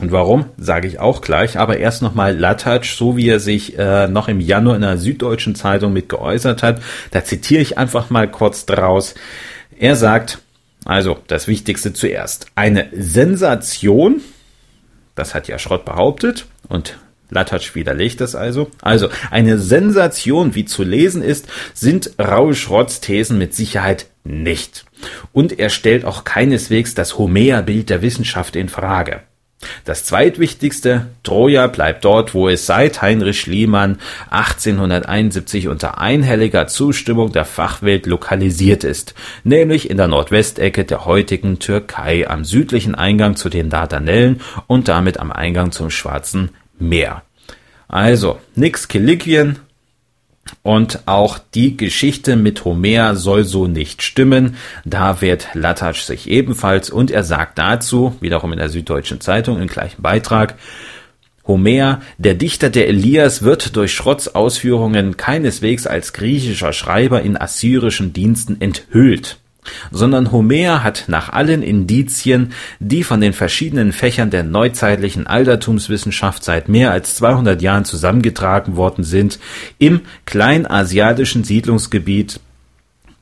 [0.00, 1.60] Und warum, sage ich auch gleich.
[1.60, 5.54] Aber erst nochmal Latatsch, so wie er sich äh, noch im Januar in der Süddeutschen
[5.54, 6.82] Zeitung mit geäußert hat.
[7.12, 9.14] Da zitiere ich einfach mal kurz draus.
[9.78, 10.40] Er sagt,
[10.84, 14.22] also das Wichtigste zuerst, eine Sensation,
[15.14, 16.98] das hat ja Schrott behauptet und
[17.30, 18.70] Latatsch widerlegt das also.
[18.82, 24.84] Also, eine Sensation, wie zu lesen ist, sind Raul Schrotts Thesen mit Sicherheit nicht.
[25.32, 29.20] Und er stellt auch keineswegs das Homer-Bild der Wissenschaft in Frage.
[29.84, 33.98] Das zweitwichtigste, Troja bleibt dort, wo es seit Heinrich Schliemann
[34.30, 42.28] 1871 unter einhelliger Zustimmung der Fachwelt lokalisiert ist, nämlich in der Nordwestecke der heutigen Türkei
[42.28, 47.22] am südlichen Eingang zu den Dardanellen und damit am Eingang zum Schwarzen Meer.
[47.88, 49.60] Also, nix Kilikien,
[50.62, 54.56] und auch die Geschichte mit Homer soll so nicht stimmen.
[54.84, 59.68] Da wehrt Latatsch sich ebenfalls und er sagt dazu, wiederum in der Süddeutschen Zeitung im
[59.68, 60.54] gleichen Beitrag,
[61.46, 68.12] Homer, der Dichter der Elias, wird durch Schrotts Ausführungen keineswegs als griechischer Schreiber in assyrischen
[68.12, 69.38] Diensten enthüllt
[69.90, 76.68] sondern Homer hat nach allen Indizien, die von den verschiedenen Fächern der neuzeitlichen Altertumswissenschaft seit
[76.68, 79.38] mehr als 200 Jahren zusammengetragen worden sind,
[79.78, 82.40] im kleinasiatischen Siedlungsgebiet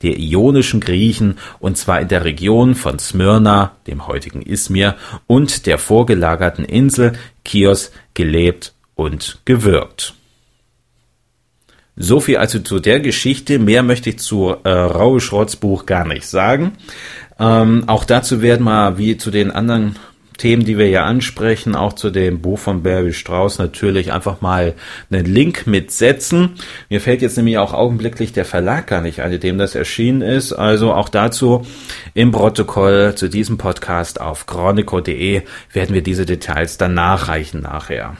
[0.01, 5.77] der ionischen Griechen und zwar in der Region von Smyrna, dem heutigen Izmir, und der
[5.77, 10.13] vorgelagerten Insel Chios gelebt und gewirkt.
[11.97, 13.57] So viel also zu der Geschichte.
[13.59, 16.73] Mehr möchte ich zu äh, Raue Schrotts Buch gar nicht sagen.
[17.39, 19.95] Ähm, auch dazu werden wir, wie zu den anderen
[20.37, 24.73] Themen, die wir ja ansprechen, auch zu dem Buch von Barry Strauss natürlich einfach mal
[25.09, 26.55] einen Link mitsetzen.
[26.89, 30.51] Mir fällt jetzt nämlich auch augenblicklich der Verlag gar nicht in dem das erschienen ist.
[30.51, 31.65] Also auch dazu
[32.13, 38.17] im Protokoll zu diesem Podcast auf chronico.de werden wir diese Details dann nachreichen nachher.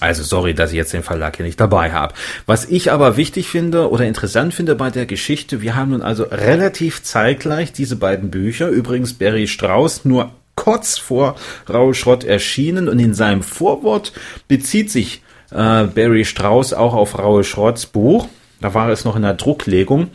[0.00, 2.14] Also sorry, dass ich jetzt den Verlag hier nicht dabei habe.
[2.46, 6.24] Was ich aber wichtig finde oder interessant finde bei der Geschichte, wir haben nun also
[6.24, 11.36] relativ zeitgleich diese beiden Bücher, übrigens Barry Strauß nur kurz vor
[11.68, 14.12] Raul Schrott erschienen und in seinem Vorwort
[14.48, 18.28] bezieht sich äh, Barry Strauß auch auf Raul Schrotts Buch.
[18.60, 20.10] Da war es noch in der Drucklegung.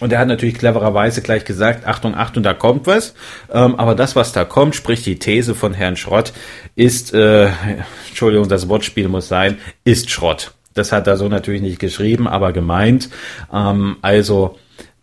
[0.00, 3.14] Und er hat natürlich clevererweise gleich gesagt, Achtung, Achtung, da kommt was.
[3.52, 6.32] Ähm, aber das, was da kommt, sprich die These von Herrn Schrott,
[6.76, 7.48] ist, äh,
[8.08, 10.52] Entschuldigung, das Wortspiel muss sein, ist Schrott.
[10.74, 13.08] Das hat er so natürlich nicht geschrieben, aber gemeint.
[13.52, 14.56] Ähm, also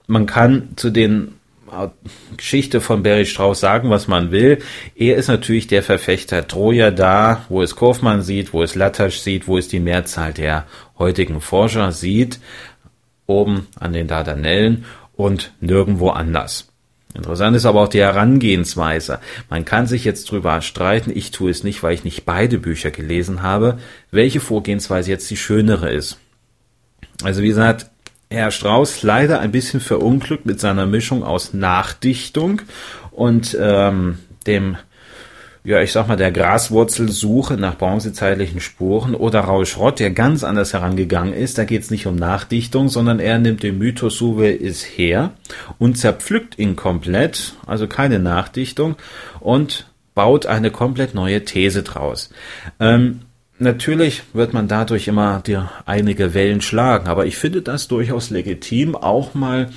[0.08, 1.36] man kann zu den
[1.70, 1.88] äh,
[2.38, 4.60] Geschichte von Barry Strauß sagen, was man will.
[4.96, 9.48] Er ist natürlich der Verfechter Troja da, wo es Kaufmann sieht, wo es Lattasch sieht,
[9.50, 10.66] wo es die Mehrzahl der
[10.98, 12.40] heutigen Forscher sieht
[13.28, 14.86] oben an den Dardanellen
[15.16, 16.68] und nirgendwo anders.
[17.16, 19.20] Interessant ist aber auch die Herangehensweise.
[19.50, 22.92] Man kann sich jetzt drüber streiten, ich tue es nicht, weil ich nicht beide Bücher
[22.92, 23.80] gelesen habe,
[24.12, 26.20] welche Vorgehensweise jetzt die schönere ist.
[27.24, 27.90] Also wie gesagt,
[28.30, 32.62] Herr Strauß leider ein bisschen verunglückt mit seiner Mischung aus Nachdichtung
[33.12, 34.76] und ähm, dem
[35.66, 40.74] ja, ich sag mal, der Graswurzelsuche nach bronzezeitlichen Spuren oder Raul Schrott, der ganz anders
[40.74, 41.58] herangegangen ist.
[41.58, 45.32] Da geht es nicht um Nachdichtung, sondern er nimmt den Mythos Suve ist her
[45.80, 48.96] und zerpflückt ihn komplett, also keine Nachdichtung,
[49.40, 52.30] und baut eine komplett neue These draus.
[52.80, 53.22] Ähm,
[53.58, 58.98] Natürlich wird man dadurch immer die einige Wellen schlagen, aber ich finde das durchaus legitim,
[58.98, 59.70] auch mal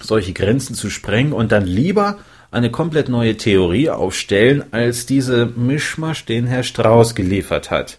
[0.00, 2.18] solche Grenzen zu sprengen und dann lieber
[2.52, 7.98] eine komplett neue Theorie aufstellen, als diese Mischmasch, den Herr Strauß geliefert hat.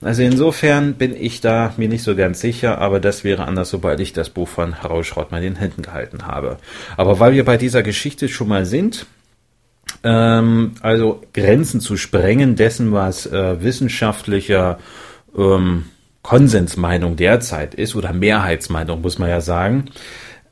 [0.00, 3.98] Also insofern bin ich da mir nicht so ganz sicher, aber das wäre anders, sobald
[4.00, 6.58] ich das Buch von Rauschrott mal in den Händen gehalten habe.
[6.96, 9.06] Aber weil wir bei dieser Geschichte schon mal sind,
[10.04, 14.78] ähm, also Grenzen zu sprengen dessen, was äh, wissenschaftlicher
[15.36, 15.86] ähm,
[16.22, 19.86] Konsensmeinung derzeit ist, oder Mehrheitsmeinung, muss man ja sagen,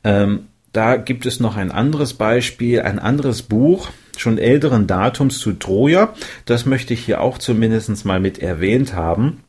[0.03, 5.53] ähm, da gibt es noch ein anderes Beispiel, ein anderes Buch, schon älteren Datums zu
[5.53, 6.13] Troja.
[6.45, 9.39] Das möchte ich hier auch zumindest mal mit erwähnt haben.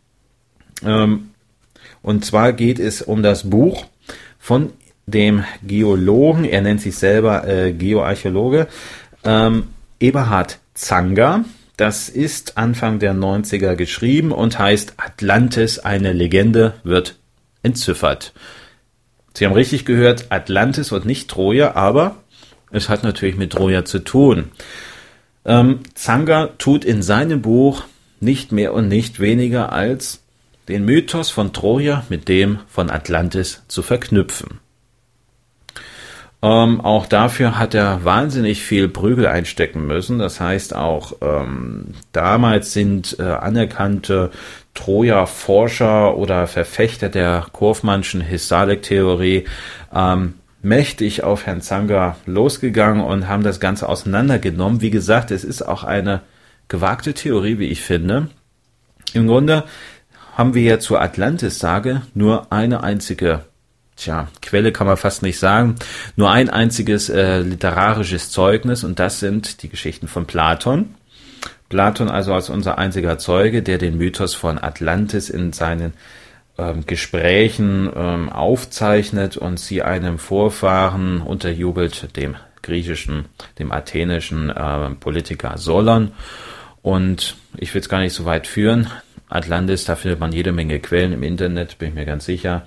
[0.82, 1.28] Ähm,
[2.00, 3.84] und zwar geht es um das Buch
[4.38, 4.72] von
[5.04, 8.66] dem Geologen, er nennt sich selber äh, Geoarchäologe,
[9.22, 9.64] ähm,
[10.00, 11.44] Eberhard Zanger.
[11.76, 17.16] Das ist Anfang der 90er geschrieben und heißt Atlantis, eine Legende, wird
[17.62, 18.32] entziffert.
[19.38, 22.16] Sie haben richtig gehört, Atlantis und nicht Troja, aber
[22.72, 24.50] es hat natürlich mit Troja zu tun.
[25.44, 27.84] Ähm, Zanger tut in seinem Buch
[28.18, 30.24] nicht mehr und nicht weniger als
[30.66, 34.58] den Mythos von Troja mit dem von Atlantis zu verknüpfen.
[36.40, 40.18] Ähm, auch dafür hat er wahnsinnig viel Prügel einstecken müssen.
[40.20, 44.30] Das heißt auch ähm, damals sind äh, anerkannte
[44.74, 49.46] Troja-Forscher oder Verfechter der Kurfmannschen Hissalik-Theorie
[49.92, 54.80] ähm, mächtig auf Herrn Zanger losgegangen und haben das Ganze auseinandergenommen.
[54.80, 56.20] Wie gesagt, es ist auch eine
[56.68, 58.28] gewagte Theorie, wie ich finde.
[59.12, 59.64] Im Grunde
[60.36, 63.42] haben wir ja zur Atlantis-Sage nur eine einzige
[63.98, 65.76] tja, Quelle kann man fast nicht sagen,
[66.16, 70.94] nur ein einziges äh, literarisches Zeugnis und das sind die Geschichten von Platon.
[71.68, 75.92] Platon also als unser einziger Zeuge, der den Mythos von Atlantis in seinen
[76.56, 83.26] ähm, Gesprächen ähm, aufzeichnet und sie einem Vorfahren unterjubelt, dem griechischen,
[83.58, 86.12] dem athenischen äh, Politiker Solon.
[86.80, 88.88] Und ich will es gar nicht so weit führen.
[89.28, 92.66] Atlantis, da findet man jede Menge Quellen im Internet, bin ich mir ganz sicher.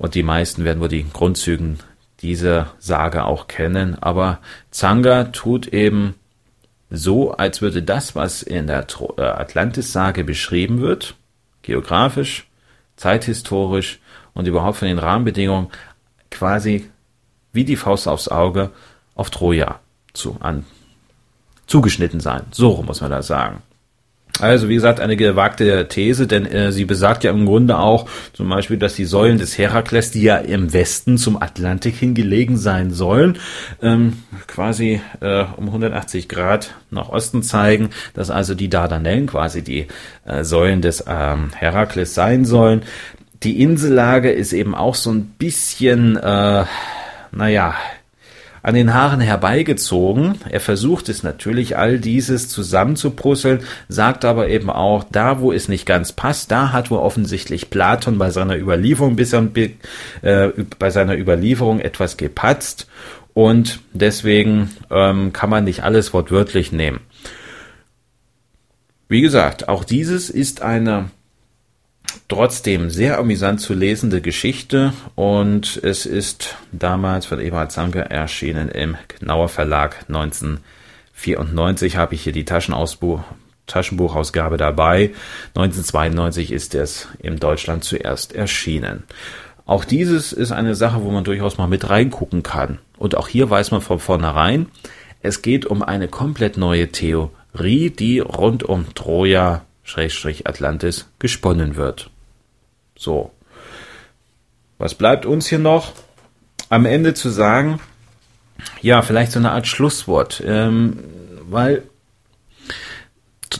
[0.00, 1.78] Und die meisten werden wohl die Grundzügen
[2.22, 4.02] dieser Sage auch kennen.
[4.02, 4.38] Aber
[4.70, 6.14] Zanga tut eben
[6.88, 8.86] so, als würde das, was in der
[9.18, 11.16] äh, Atlantis-Sage beschrieben wird,
[11.60, 12.48] geografisch,
[12.96, 14.00] zeithistorisch
[14.32, 15.68] und überhaupt von den Rahmenbedingungen,
[16.30, 16.90] quasi
[17.52, 18.70] wie die Faust aufs Auge
[19.14, 19.80] auf Troja
[20.14, 20.64] zu, an,
[21.66, 22.44] zugeschnitten sein.
[22.52, 23.60] So muss man das sagen.
[24.40, 28.48] Also wie gesagt, eine gewagte These, denn äh, sie besagt ja im Grunde auch zum
[28.48, 33.38] Beispiel, dass die Säulen des Herakles, die ja im Westen zum Atlantik hingelegen sein sollen,
[33.82, 39.86] ähm, quasi äh, um 180 Grad nach Osten zeigen, dass also die Dardanellen quasi die
[40.24, 42.82] äh, Säulen des ähm, Herakles sein sollen.
[43.42, 46.64] Die Insellage ist eben auch so ein bisschen, äh,
[47.32, 47.74] naja,
[48.62, 50.36] an den Haaren herbeigezogen.
[50.48, 55.86] Er versucht es natürlich, all dieses zusammenzuprusseln, sagt aber eben auch, da wo es nicht
[55.86, 61.80] ganz passt, da hat wohl offensichtlich Platon bei seiner Überlieferung bis äh, bei seiner Überlieferung
[61.80, 62.88] etwas gepatzt
[63.32, 67.00] und deswegen ähm, kann man nicht alles wortwörtlich nehmen.
[69.08, 71.10] Wie gesagt, auch dieses ist eine
[72.28, 78.96] trotzdem sehr amüsant zu lesende Geschichte und es ist damals von Eberhard Zanke erschienen im
[79.08, 83.20] Knauer Verlag 1994 habe ich hier die Taschenausbuch,
[83.66, 85.12] Taschenbuchausgabe dabei.
[85.54, 89.04] 1992 ist es in Deutschland zuerst erschienen.
[89.66, 92.78] Auch dieses ist eine Sache, wo man durchaus mal mit reingucken kann.
[92.98, 94.66] Und auch hier weiß man von vornherein,
[95.22, 102.10] es geht um eine komplett neue Theorie, die rund um Troja Schrägstrich Atlantis gesponnen wird.
[102.96, 103.32] So.
[104.78, 105.92] Was bleibt uns hier noch?
[106.68, 107.80] Am Ende zu sagen,
[108.80, 110.98] ja, vielleicht so eine Art Schlusswort, ähm,
[111.48, 111.82] weil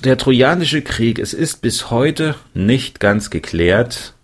[0.05, 4.15] der Trojanische Krieg, es ist bis heute nicht ganz geklärt,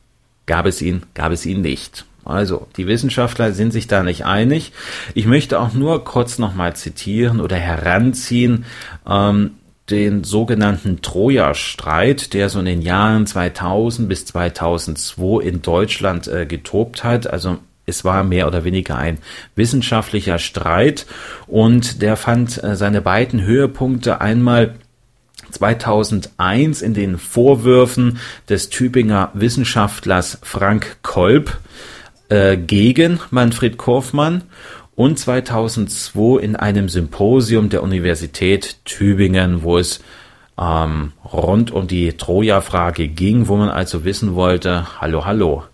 [0.47, 2.07] gab es ihn, gab es ihn nicht.
[2.25, 4.73] Also, die Wissenschaftler sind sich da nicht einig.
[5.15, 8.65] Ich möchte auch nur kurz nochmal zitieren oder heranziehen,
[9.09, 9.53] ähm,
[9.91, 17.05] den sogenannten Troja-Streit, der so in den Jahren 2000 bis 2002 in Deutschland äh, getobt
[17.05, 17.29] hat.
[17.29, 19.19] Also es war mehr oder weniger ein
[19.55, 21.07] wissenschaftlicher Streit
[21.47, 24.75] und der fand äh, seine beiden Höhepunkte einmal
[25.53, 28.19] 2001 in den Vorwürfen
[28.49, 31.59] des Tübinger Wissenschaftlers Frank Kolb
[32.29, 34.43] äh, gegen Manfred Korfmann
[34.97, 40.01] und 2002 in einem Symposium der Universität Tübingen, wo es
[40.59, 45.65] ähm, rund um die Troja-Frage ging, wo man also wissen wollte, hallo, hallo,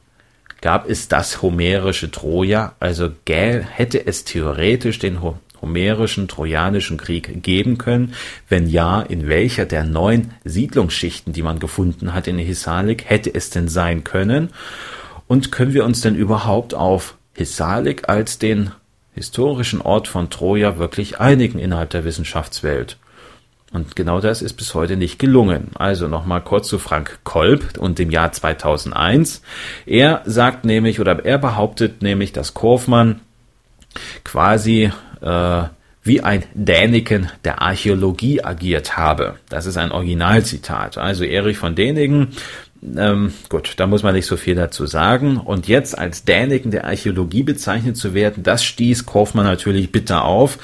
[0.61, 2.75] gab es das homerische Troja?
[2.81, 5.21] Also hätte es theoretisch den
[5.61, 8.15] homerischen Trojanischen Krieg geben können?
[8.49, 13.51] Wenn ja, in welcher der neun Siedlungsschichten, die man gefunden hat in Hisalik, hätte es
[13.51, 14.51] denn sein können?
[15.29, 18.73] Und können wir uns denn überhaupt auf Hisalik als den
[19.15, 22.97] historischen Ort von Troja wirklich einigen innerhalb der Wissenschaftswelt.
[23.73, 25.71] Und genau das ist bis heute nicht gelungen.
[25.75, 29.43] Also nochmal kurz zu Frank Kolb und dem Jahr 2001.
[29.87, 33.21] Er sagt nämlich oder er behauptet nämlich, dass Korfmann
[34.25, 34.93] quasi
[35.23, 35.63] äh,
[36.03, 39.37] wie ein Däniken der Archäologie agiert habe.
[39.49, 40.99] Das ist ein Originalzitat.
[40.99, 42.29] Also Erich von Däniken
[42.97, 45.37] ähm, gut, da muss man nicht so viel dazu sagen.
[45.37, 50.59] Und jetzt als Däniken der Archäologie bezeichnet zu werden, das stieß Kaufmann natürlich bitter auf.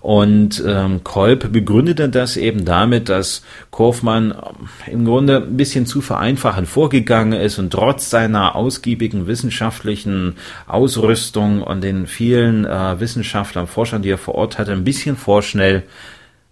[0.00, 6.00] Und ähm, Kolb begründete das eben damit, dass Kaufmann ähm, im Grunde ein bisschen zu
[6.00, 10.36] vereinfachend vorgegangen ist und trotz seiner ausgiebigen wissenschaftlichen
[10.68, 15.82] Ausrüstung und den vielen äh, Wissenschaftlern, Forschern, die er vor Ort hatte, ein bisschen vorschnell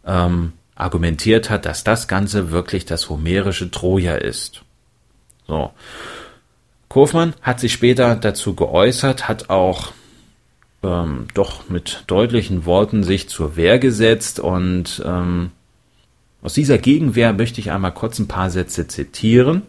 [0.04, 4.64] ähm, argumentiert hat, dass das Ganze wirklich das homerische Troja ist.
[5.47, 5.72] So.
[6.88, 9.93] Kofmann hat sich später dazu geäußert, hat auch
[10.82, 15.53] ähm, doch mit deutlichen Worten sich zur Wehr gesetzt und ähm,
[16.43, 19.62] aus dieser Gegenwehr möchte ich einmal kurz ein paar Sätze zitieren.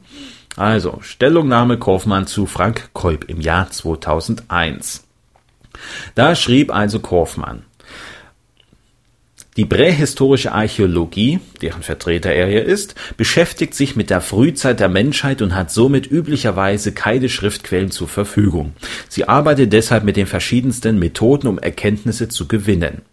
[0.55, 5.05] Also, Stellungnahme Kaufmann zu Frank Kolb im Jahr 2001.
[6.15, 7.63] Da schrieb also Kaufmann,
[9.55, 15.41] die prähistorische Archäologie, deren Vertreter er hier ist, beschäftigt sich mit der Frühzeit der Menschheit
[15.41, 18.73] und hat somit üblicherweise keine Schriftquellen zur Verfügung.
[19.09, 23.03] Sie arbeitet deshalb mit den verschiedensten Methoden, um Erkenntnisse zu gewinnen.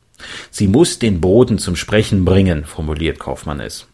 [0.50, 3.86] Sie muss den Boden zum Sprechen bringen, formuliert Kaufmann es.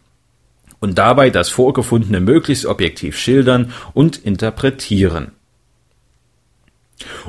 [0.79, 5.31] Und dabei das Vorgefundene möglichst objektiv schildern und interpretieren.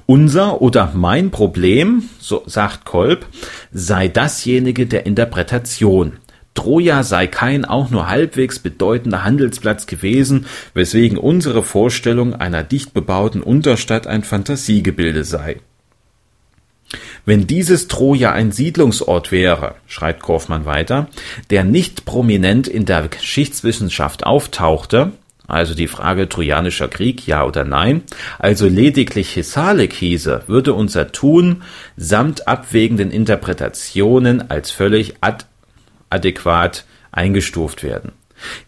[0.07, 3.27] Unser oder mein Problem, so sagt Kolb,
[3.73, 6.19] sei dasjenige der Interpretation.
[6.55, 13.43] Troja sei kein auch nur halbwegs bedeutender Handelsplatz gewesen, weswegen unsere Vorstellung einer dicht bebauten
[13.43, 15.61] Unterstadt ein Fantasiegebilde sei.
[17.25, 21.09] Wenn dieses Troja ein Siedlungsort wäre, schreibt Kaufmann weiter,
[21.51, 25.13] der nicht prominent in der Geschichtswissenschaft auftauchte,
[25.49, 28.03] also die Frage Trojanischer Krieg, ja oder nein,
[28.39, 31.63] also lediglich Hissalik hieße, würde unser Tun
[31.97, 35.47] samt abwägenden Interpretationen als völlig ad
[36.11, 38.13] adäquat eingestuft werden.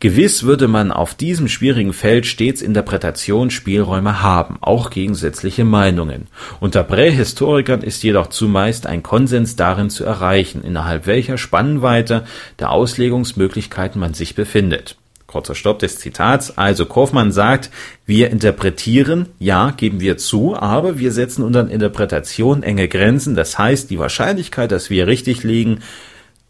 [0.00, 6.26] Gewiss würde man auf diesem schwierigen Feld stets Interpretationsspielräume haben, auch gegensätzliche Meinungen.
[6.58, 12.24] Unter Prähistorikern ist jedoch zumeist ein Konsens darin zu erreichen, innerhalb welcher Spannweite
[12.58, 14.96] der Auslegungsmöglichkeiten man sich befindet.
[15.30, 16.58] Kurzer Stopp des Zitats.
[16.58, 17.70] Also Kaufmann sagt,
[18.04, 23.36] wir interpretieren, ja, geben wir zu, aber wir setzen unter Interpretation enge Grenzen.
[23.36, 25.82] Das heißt, die Wahrscheinlichkeit, dass wir richtig liegen,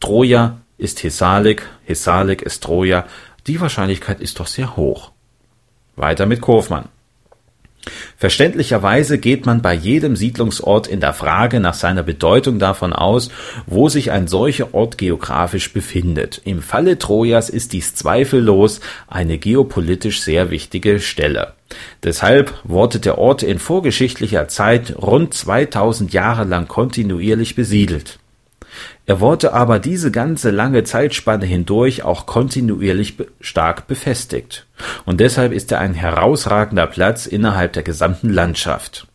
[0.01, 3.05] Troja ist Hesalik, Hesalik ist Troja.
[3.47, 5.13] Die Wahrscheinlichkeit ist doch sehr hoch.
[5.97, 6.89] Weiter mit Kaufmann.
[8.17, 13.31] Verständlicherweise geht man bei jedem Siedlungsort in der Frage nach seiner Bedeutung davon aus,
[13.67, 16.43] wo sich ein solcher Ort geografisch befindet.
[16.45, 21.55] Im Falle Trojas ist dies zweifellos eine geopolitisch sehr wichtige Stelle.
[22.03, 28.19] Deshalb wurde der Ort in vorgeschichtlicher Zeit rund 2000 Jahre lang kontinuierlich besiedelt.
[29.11, 34.67] Er wurde aber diese ganze lange Zeitspanne hindurch auch kontinuierlich stark befestigt,
[35.05, 39.09] und deshalb ist er ein herausragender Platz innerhalb der gesamten Landschaft.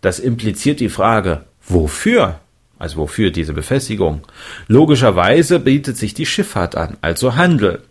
[0.00, 2.40] Das impliziert die Frage, wofür?
[2.76, 4.22] Also wofür diese Befestigung?
[4.66, 7.82] Logischerweise bietet sich die Schifffahrt an, also Handel.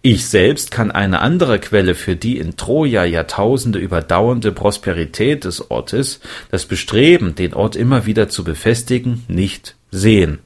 [0.00, 6.20] Ich selbst kann eine andere Quelle für die in Troja Jahrtausende überdauernde Prosperität des Ortes,
[6.52, 10.38] das Bestreben, den Ort immer wieder zu befestigen, nicht sehen.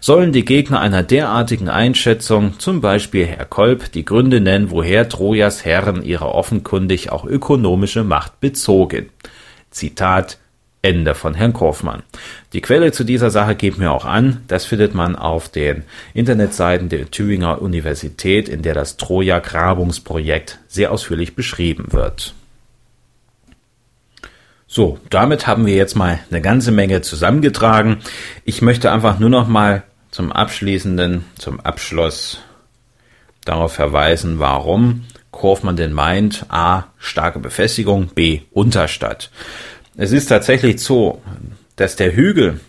[0.00, 5.64] Sollen die Gegner einer derartigen Einschätzung, zum Beispiel Herr Kolb, die Gründe nennen, woher Trojas
[5.64, 9.10] Herren ihre offenkundig auch ökonomische Macht bezogen?
[9.70, 10.38] Zitat
[10.82, 12.02] Ende von Herrn Kaufmann.
[12.54, 14.42] Die Quelle zu dieser Sache geht mir auch an.
[14.48, 21.36] Das findet man auf den Internetseiten der Tübinger Universität, in der das Troja-Grabungsprojekt sehr ausführlich
[21.36, 22.34] beschrieben wird.
[24.72, 27.96] So, damit haben wir jetzt mal eine ganze Menge zusammengetragen.
[28.44, 32.38] Ich möchte einfach nur noch mal zum abschließenden, zum Abschluss
[33.44, 39.32] darauf verweisen, warum Kaufmann denn meint, a, starke Befestigung, b, Unterstadt.
[39.96, 41.20] Es ist tatsächlich so,
[41.74, 42.60] dass der Hügel,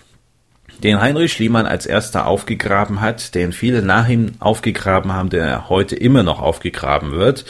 [0.81, 5.97] den Heinrich Schliemann als erster aufgegraben hat, den viele nach ihm aufgegraben haben, der heute
[5.97, 7.45] immer noch aufgegraben wird,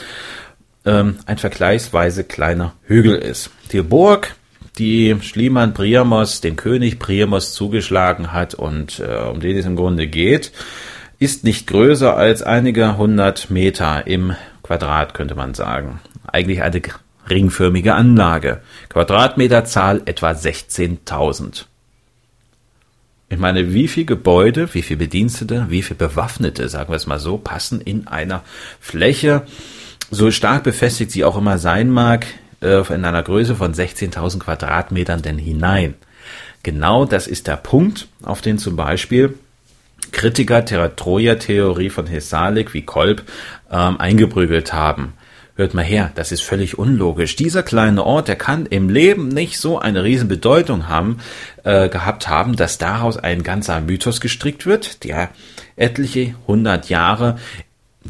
[0.84, 3.48] ähm, ein vergleichsweise kleiner Hügel ist.
[3.72, 4.36] Die Burg
[4.78, 10.06] die Schliemann Priamos, dem König Priamos zugeschlagen hat und äh, um den es im Grunde
[10.06, 10.52] geht,
[11.18, 16.00] ist nicht größer als einige hundert Meter im Quadrat, könnte man sagen.
[16.26, 16.80] Eigentlich eine
[17.28, 18.62] ringförmige Anlage.
[18.88, 21.66] Quadratmeterzahl etwa 16.000.
[23.28, 27.18] Ich meine, wie viele Gebäude, wie viele Bedienstete, wie viele Bewaffnete, sagen wir es mal
[27.18, 28.42] so, passen in einer
[28.80, 29.42] Fläche,
[30.10, 32.26] so stark befestigt sie auch immer sein mag,
[32.62, 35.94] in einer Größe von 16.000 Quadratmetern denn hinein?
[36.62, 39.34] Genau das ist der Punkt, auf den zum Beispiel
[40.12, 43.22] Kritiker der Troja-Theorie von Hesalik wie Kolb
[43.70, 45.14] ähm, eingeprügelt haben.
[45.54, 47.36] Hört mal her, das ist völlig unlogisch.
[47.36, 51.18] Dieser kleine Ort, der kann im Leben nicht so eine riesen Bedeutung haben,
[51.62, 55.28] äh, gehabt haben, dass daraus ein ganzer Mythos gestrickt wird, der
[55.76, 57.38] etliche hundert Jahre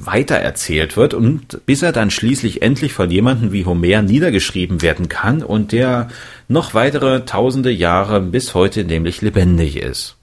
[0.04, 5.42] weitererzählt wird und bis er dann schließlich endlich von jemandem wie Homer niedergeschrieben werden kann
[5.42, 6.08] und der
[6.48, 10.16] noch weitere tausende Jahre bis heute nämlich lebendig ist.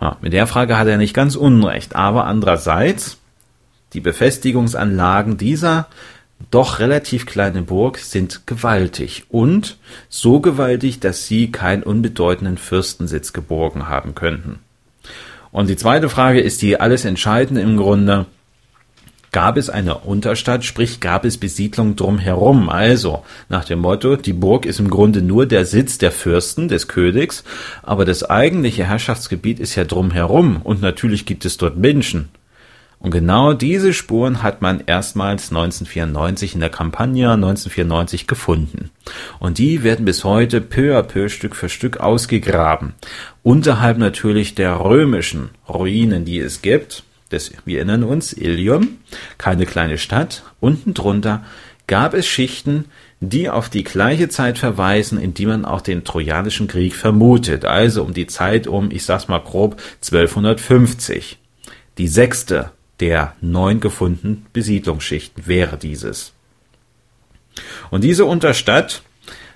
[0.00, 3.18] Ja, mit der Frage hat er nicht ganz unrecht, aber andererseits
[3.94, 5.86] die Befestigungsanlagen dieser
[6.50, 9.78] doch relativ kleine Burg sind gewaltig und
[10.08, 14.58] so gewaltig, dass sie keinen unbedeutenden Fürstensitz geborgen haben könnten.
[15.52, 18.26] Und die zweite Frage ist die alles entscheidende im Grunde.
[19.34, 22.68] Gab es eine Unterstadt, sprich gab es Besiedlung drumherum?
[22.68, 26.86] Also nach dem Motto, die Burg ist im Grunde nur der Sitz der Fürsten, des
[26.86, 27.42] Königs,
[27.82, 32.28] aber das eigentliche Herrschaftsgebiet ist ja drumherum und natürlich gibt es dort Menschen.
[33.00, 38.90] Und genau diese Spuren hat man erstmals 1994 in der Kampagne 1994 gefunden.
[39.40, 42.94] Und die werden bis heute peu à peu Stück für Stück ausgegraben.
[43.42, 47.02] Unterhalb natürlich der römischen Ruinen, die es gibt.
[47.34, 48.98] Das, wir erinnern uns, Ilium,
[49.38, 50.44] keine kleine Stadt.
[50.60, 51.44] Unten drunter
[51.86, 52.86] gab es Schichten,
[53.20, 57.64] die auf die gleiche Zeit verweisen, in die man auch den Trojanischen Krieg vermutet.
[57.64, 61.38] Also um die Zeit um, ich sag's mal grob, 1250.
[61.98, 62.70] Die sechste
[63.00, 66.32] der neun gefundenen Besiedlungsschichten wäre dieses.
[67.90, 69.02] Und diese Unterstadt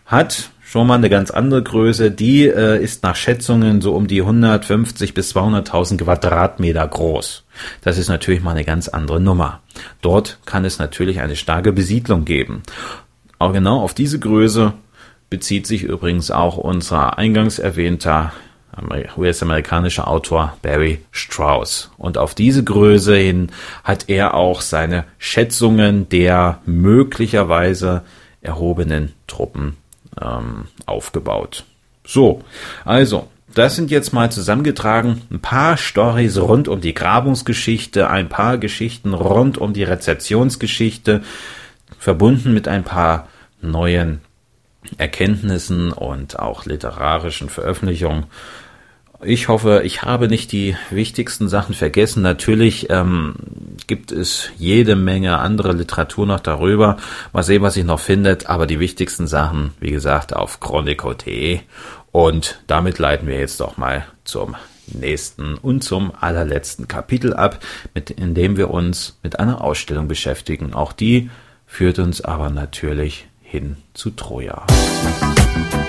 [0.05, 2.11] hat schon mal eine ganz andere Größe.
[2.11, 7.45] Die äh, ist nach Schätzungen so um die 150 bis 200.000 Quadratmeter groß.
[7.81, 9.63] Das ist natürlich mal eine ganz andere Nummer.
[10.03, 12.63] Dort kann es natürlich eine starke Besiedlung geben.
[13.39, 14.75] Aber genau auf diese Größe
[15.31, 18.33] bezieht sich übrigens auch unser eingangs erwähnter
[19.17, 21.91] US-amerikanischer Autor Barry Strauss.
[21.97, 23.51] Und auf diese Größe hin
[23.85, 28.03] hat er auch seine Schätzungen der möglicherweise
[28.43, 29.77] erhobenen Truppen
[30.21, 31.65] ähm, aufgebaut.
[32.05, 32.43] So,
[32.85, 38.59] also, das sind jetzt mal zusammengetragen ein paar Stories rund um die Grabungsgeschichte, ein paar
[38.59, 41.23] Geschichten rund um die Rezeptionsgeschichte,
[41.99, 43.29] verbunden mit ein paar
[43.61, 44.21] neuen
[44.97, 48.27] Erkenntnissen und auch literarischen Veröffentlichungen.
[49.21, 52.23] Ich hoffe, ich habe nicht die wichtigsten Sachen vergessen.
[52.23, 53.35] Natürlich ähm,
[53.89, 56.99] gibt es jede Menge andere Literatur noch darüber.
[57.33, 58.49] Mal sehen, was sich noch findet.
[58.49, 61.59] Aber die wichtigsten Sachen, wie gesagt, auf chronico.de.
[62.13, 64.55] Und damit leiten wir jetzt doch mal zum
[64.87, 67.59] nächsten und zum allerletzten Kapitel ab,
[67.95, 70.75] mit, in dem wir uns mit einer Ausstellung beschäftigen.
[70.75, 71.29] Auch die
[71.67, 74.65] führt uns aber natürlich hin zu Troja.
[75.03, 75.89] Musik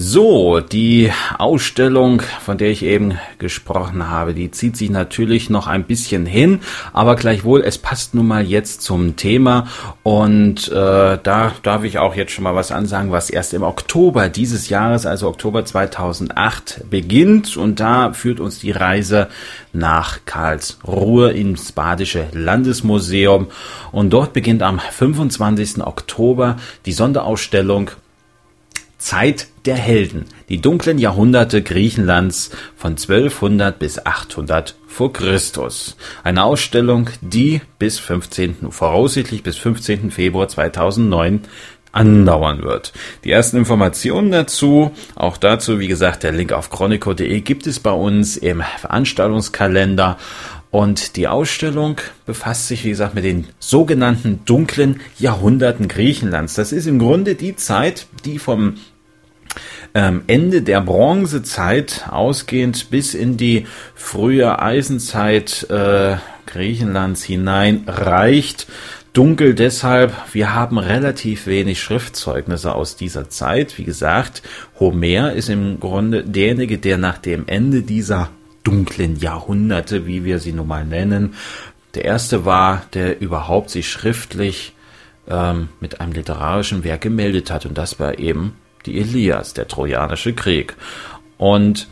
[0.00, 5.82] So, die Ausstellung, von der ich eben gesprochen habe, die zieht sich natürlich noch ein
[5.82, 6.60] bisschen hin,
[6.92, 9.66] aber gleichwohl, es passt nun mal jetzt zum Thema
[10.04, 14.28] und äh, da darf ich auch jetzt schon mal was ansagen, was erst im Oktober
[14.28, 19.26] dieses Jahres, also Oktober 2008, beginnt und da führt uns die Reise
[19.72, 23.48] nach Karlsruhe ins Badische Landesmuseum
[23.90, 25.84] und dort beginnt am 25.
[25.84, 26.54] Oktober
[26.86, 27.90] die Sonderausstellung
[28.98, 35.96] Zeit der Helden, die dunklen Jahrhunderte Griechenlands von 1200 bis 800 vor Christus.
[36.24, 38.70] Eine Ausstellung, die bis 15.
[38.70, 40.10] voraussichtlich bis 15.
[40.10, 41.42] Februar 2009
[41.92, 42.92] andauern wird.
[43.24, 47.90] Die ersten Informationen dazu, auch dazu, wie gesagt, der Link auf chronico.de gibt es bei
[47.90, 50.18] uns im Veranstaltungskalender
[50.70, 51.96] und die Ausstellung
[52.26, 56.54] befasst sich, wie gesagt, mit den sogenannten dunklen Jahrhunderten Griechenlands.
[56.54, 58.74] Das ist im Grunde die Zeit, die vom
[59.94, 66.16] ähm, Ende der Bronzezeit ausgehend bis in die frühe Eisenzeit äh,
[66.46, 68.66] Griechenlands hinein reicht.
[69.14, 73.78] Dunkel deshalb, wir haben relativ wenig Schriftzeugnisse aus dieser Zeit.
[73.78, 74.42] Wie gesagt,
[74.78, 78.30] Homer ist im Grunde derjenige, der nach dem Ende dieser
[78.68, 81.34] dunklen Jahrhunderte, wie wir sie nun mal nennen.
[81.94, 84.74] Der erste war, der überhaupt sich schriftlich
[85.26, 87.64] ähm, mit einem literarischen Werk gemeldet hat.
[87.64, 90.76] Und das war eben die Elias, der Trojanische Krieg.
[91.38, 91.88] Und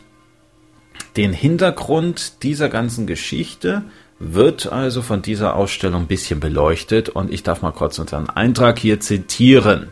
[1.15, 3.83] den Hintergrund dieser ganzen Geschichte
[4.19, 8.77] wird also von dieser Ausstellung ein bisschen beleuchtet und ich darf mal kurz unseren Eintrag
[8.77, 9.89] hier zitieren.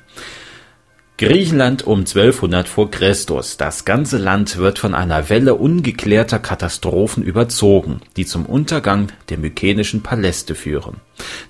[1.18, 3.56] Griechenland um 1200 vor Christus.
[3.56, 10.04] Das ganze Land wird von einer Welle ungeklärter Katastrophen überzogen, die zum Untergang der mykenischen
[10.04, 10.98] Paläste führen.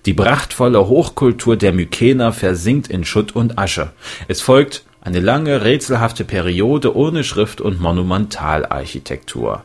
[0.05, 3.89] Die prachtvolle Hochkultur der Mykener versinkt in Schutt und Asche.
[4.28, 9.63] Es folgt eine lange, rätselhafte Periode ohne Schrift und Monumentalarchitektur.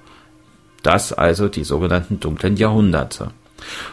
[0.82, 3.32] Das also die sogenannten dunklen Jahrhunderte.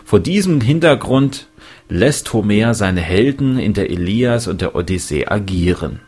[0.06, 1.48] Vor diesem Hintergrund
[1.90, 6.02] lässt Homer seine Helden in der Elias und der Odyssee agieren.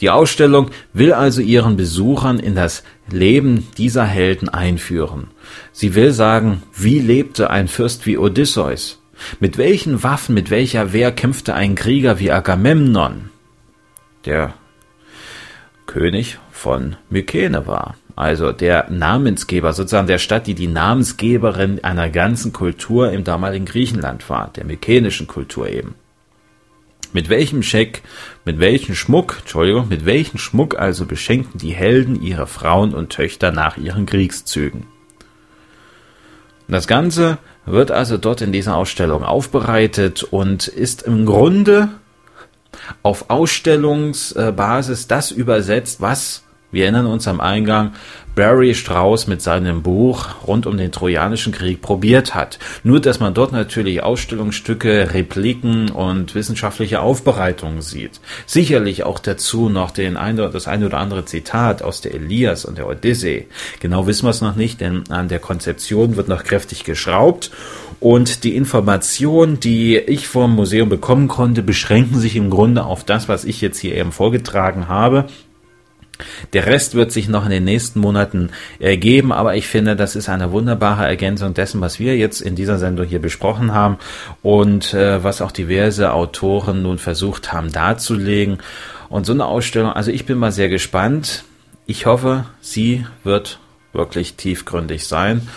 [0.00, 5.28] Die Ausstellung will also ihren Besuchern in das Leben dieser Helden einführen.
[5.72, 9.00] Sie will sagen, wie lebte ein Fürst wie Odysseus?
[9.40, 13.30] Mit welchen Waffen, mit welcher Wehr kämpfte ein Krieger wie Agamemnon?
[14.26, 14.52] Der
[15.86, 17.96] König von Mykene war.
[18.16, 24.28] Also der Namensgeber, sozusagen der Stadt, die die Namensgeberin einer ganzen Kultur im damaligen Griechenland
[24.30, 25.94] war, der mykenischen Kultur eben.
[27.12, 28.02] Mit welchem Scheck,
[28.46, 33.52] mit welchem Schmuck, Entschuldigung, mit welchem Schmuck also beschenkten die Helden ihre Frauen und Töchter
[33.52, 34.86] nach ihren Kriegszügen?
[36.68, 41.90] Das Ganze wird also dort in dieser Ausstellung aufbereitet und ist im Grunde
[43.02, 47.92] auf Ausstellungsbasis das übersetzt, was wir erinnern uns am Eingang,
[48.34, 52.58] Barry Strauss mit seinem Buch rund um den Trojanischen Krieg probiert hat.
[52.84, 58.20] Nur, dass man dort natürlich Ausstellungsstücke, Repliken und wissenschaftliche Aufbereitungen sieht.
[58.44, 62.76] Sicherlich auch dazu noch den ein, das eine oder andere Zitat aus der Elias und
[62.76, 63.46] der Odyssee.
[63.80, 67.50] Genau wissen wir es noch nicht, denn an der Konzeption wird noch kräftig geschraubt
[68.00, 73.28] und die Informationen, die ich vom Museum bekommen konnte, beschränken sich im Grunde auf das,
[73.28, 75.24] was ich jetzt hier eben vorgetragen habe.
[76.52, 80.28] Der Rest wird sich noch in den nächsten Monaten ergeben, aber ich finde, das ist
[80.28, 83.98] eine wunderbare Ergänzung dessen, was wir jetzt in dieser Sendung hier besprochen haben
[84.42, 88.58] und äh, was auch diverse Autoren nun versucht haben darzulegen.
[89.08, 91.44] Und so eine Ausstellung, also ich bin mal sehr gespannt.
[91.86, 93.60] Ich hoffe, sie wird
[93.92, 95.48] wirklich tiefgründig sein.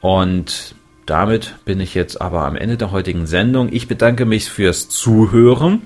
[0.00, 0.74] Und
[1.08, 3.70] damit bin ich jetzt aber am Ende der heutigen Sendung.
[3.72, 5.82] Ich bedanke mich fürs Zuhören.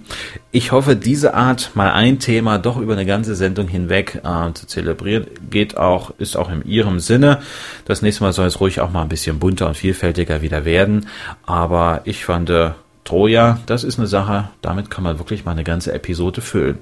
[0.51, 4.67] Ich hoffe, diese Art, mal ein Thema doch über eine ganze Sendung hinweg äh, zu
[4.67, 7.41] zelebrieren, geht auch, ist auch in Ihrem Sinne.
[7.85, 11.07] Das nächste Mal soll es ruhig auch mal ein bisschen bunter und vielfältiger wieder werden.
[11.47, 12.71] Aber ich fand, äh,
[13.05, 16.79] Troja, das ist eine Sache, damit kann man wirklich mal eine ganze Episode füllen.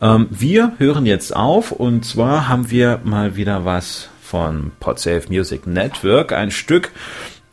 [0.00, 5.66] Ähm, wir hören jetzt auf und zwar haben wir mal wieder was von Podsafe Music
[5.66, 6.90] Network, ein Stück,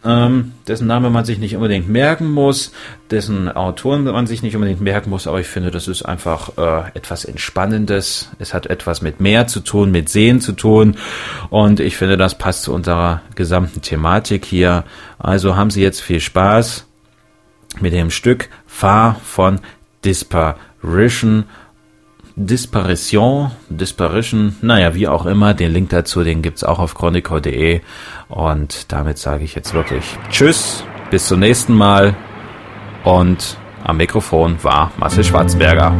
[0.05, 2.71] ähm, dessen Name man sich nicht unbedingt merken muss,
[3.11, 6.89] dessen Autoren man sich nicht unbedingt merken muss, aber ich finde, das ist einfach äh,
[6.93, 8.29] etwas Entspannendes.
[8.39, 10.95] Es hat etwas mit Meer zu tun, mit Seen zu tun
[11.49, 14.85] und ich finde, das passt zu unserer gesamten Thematik hier.
[15.17, 16.85] Also haben Sie jetzt viel Spaß
[17.81, 19.59] mit dem Stück Fahr von
[20.05, 21.43] Disparition
[22.41, 27.81] Disparition, Disparition, naja, wie auch immer, den Link dazu, den gibt's auch auf chronico.de.
[28.29, 32.15] Und damit sage ich jetzt wirklich Tschüss, bis zum nächsten Mal.
[33.03, 35.93] Und am Mikrofon war Marcel Schwarzberger.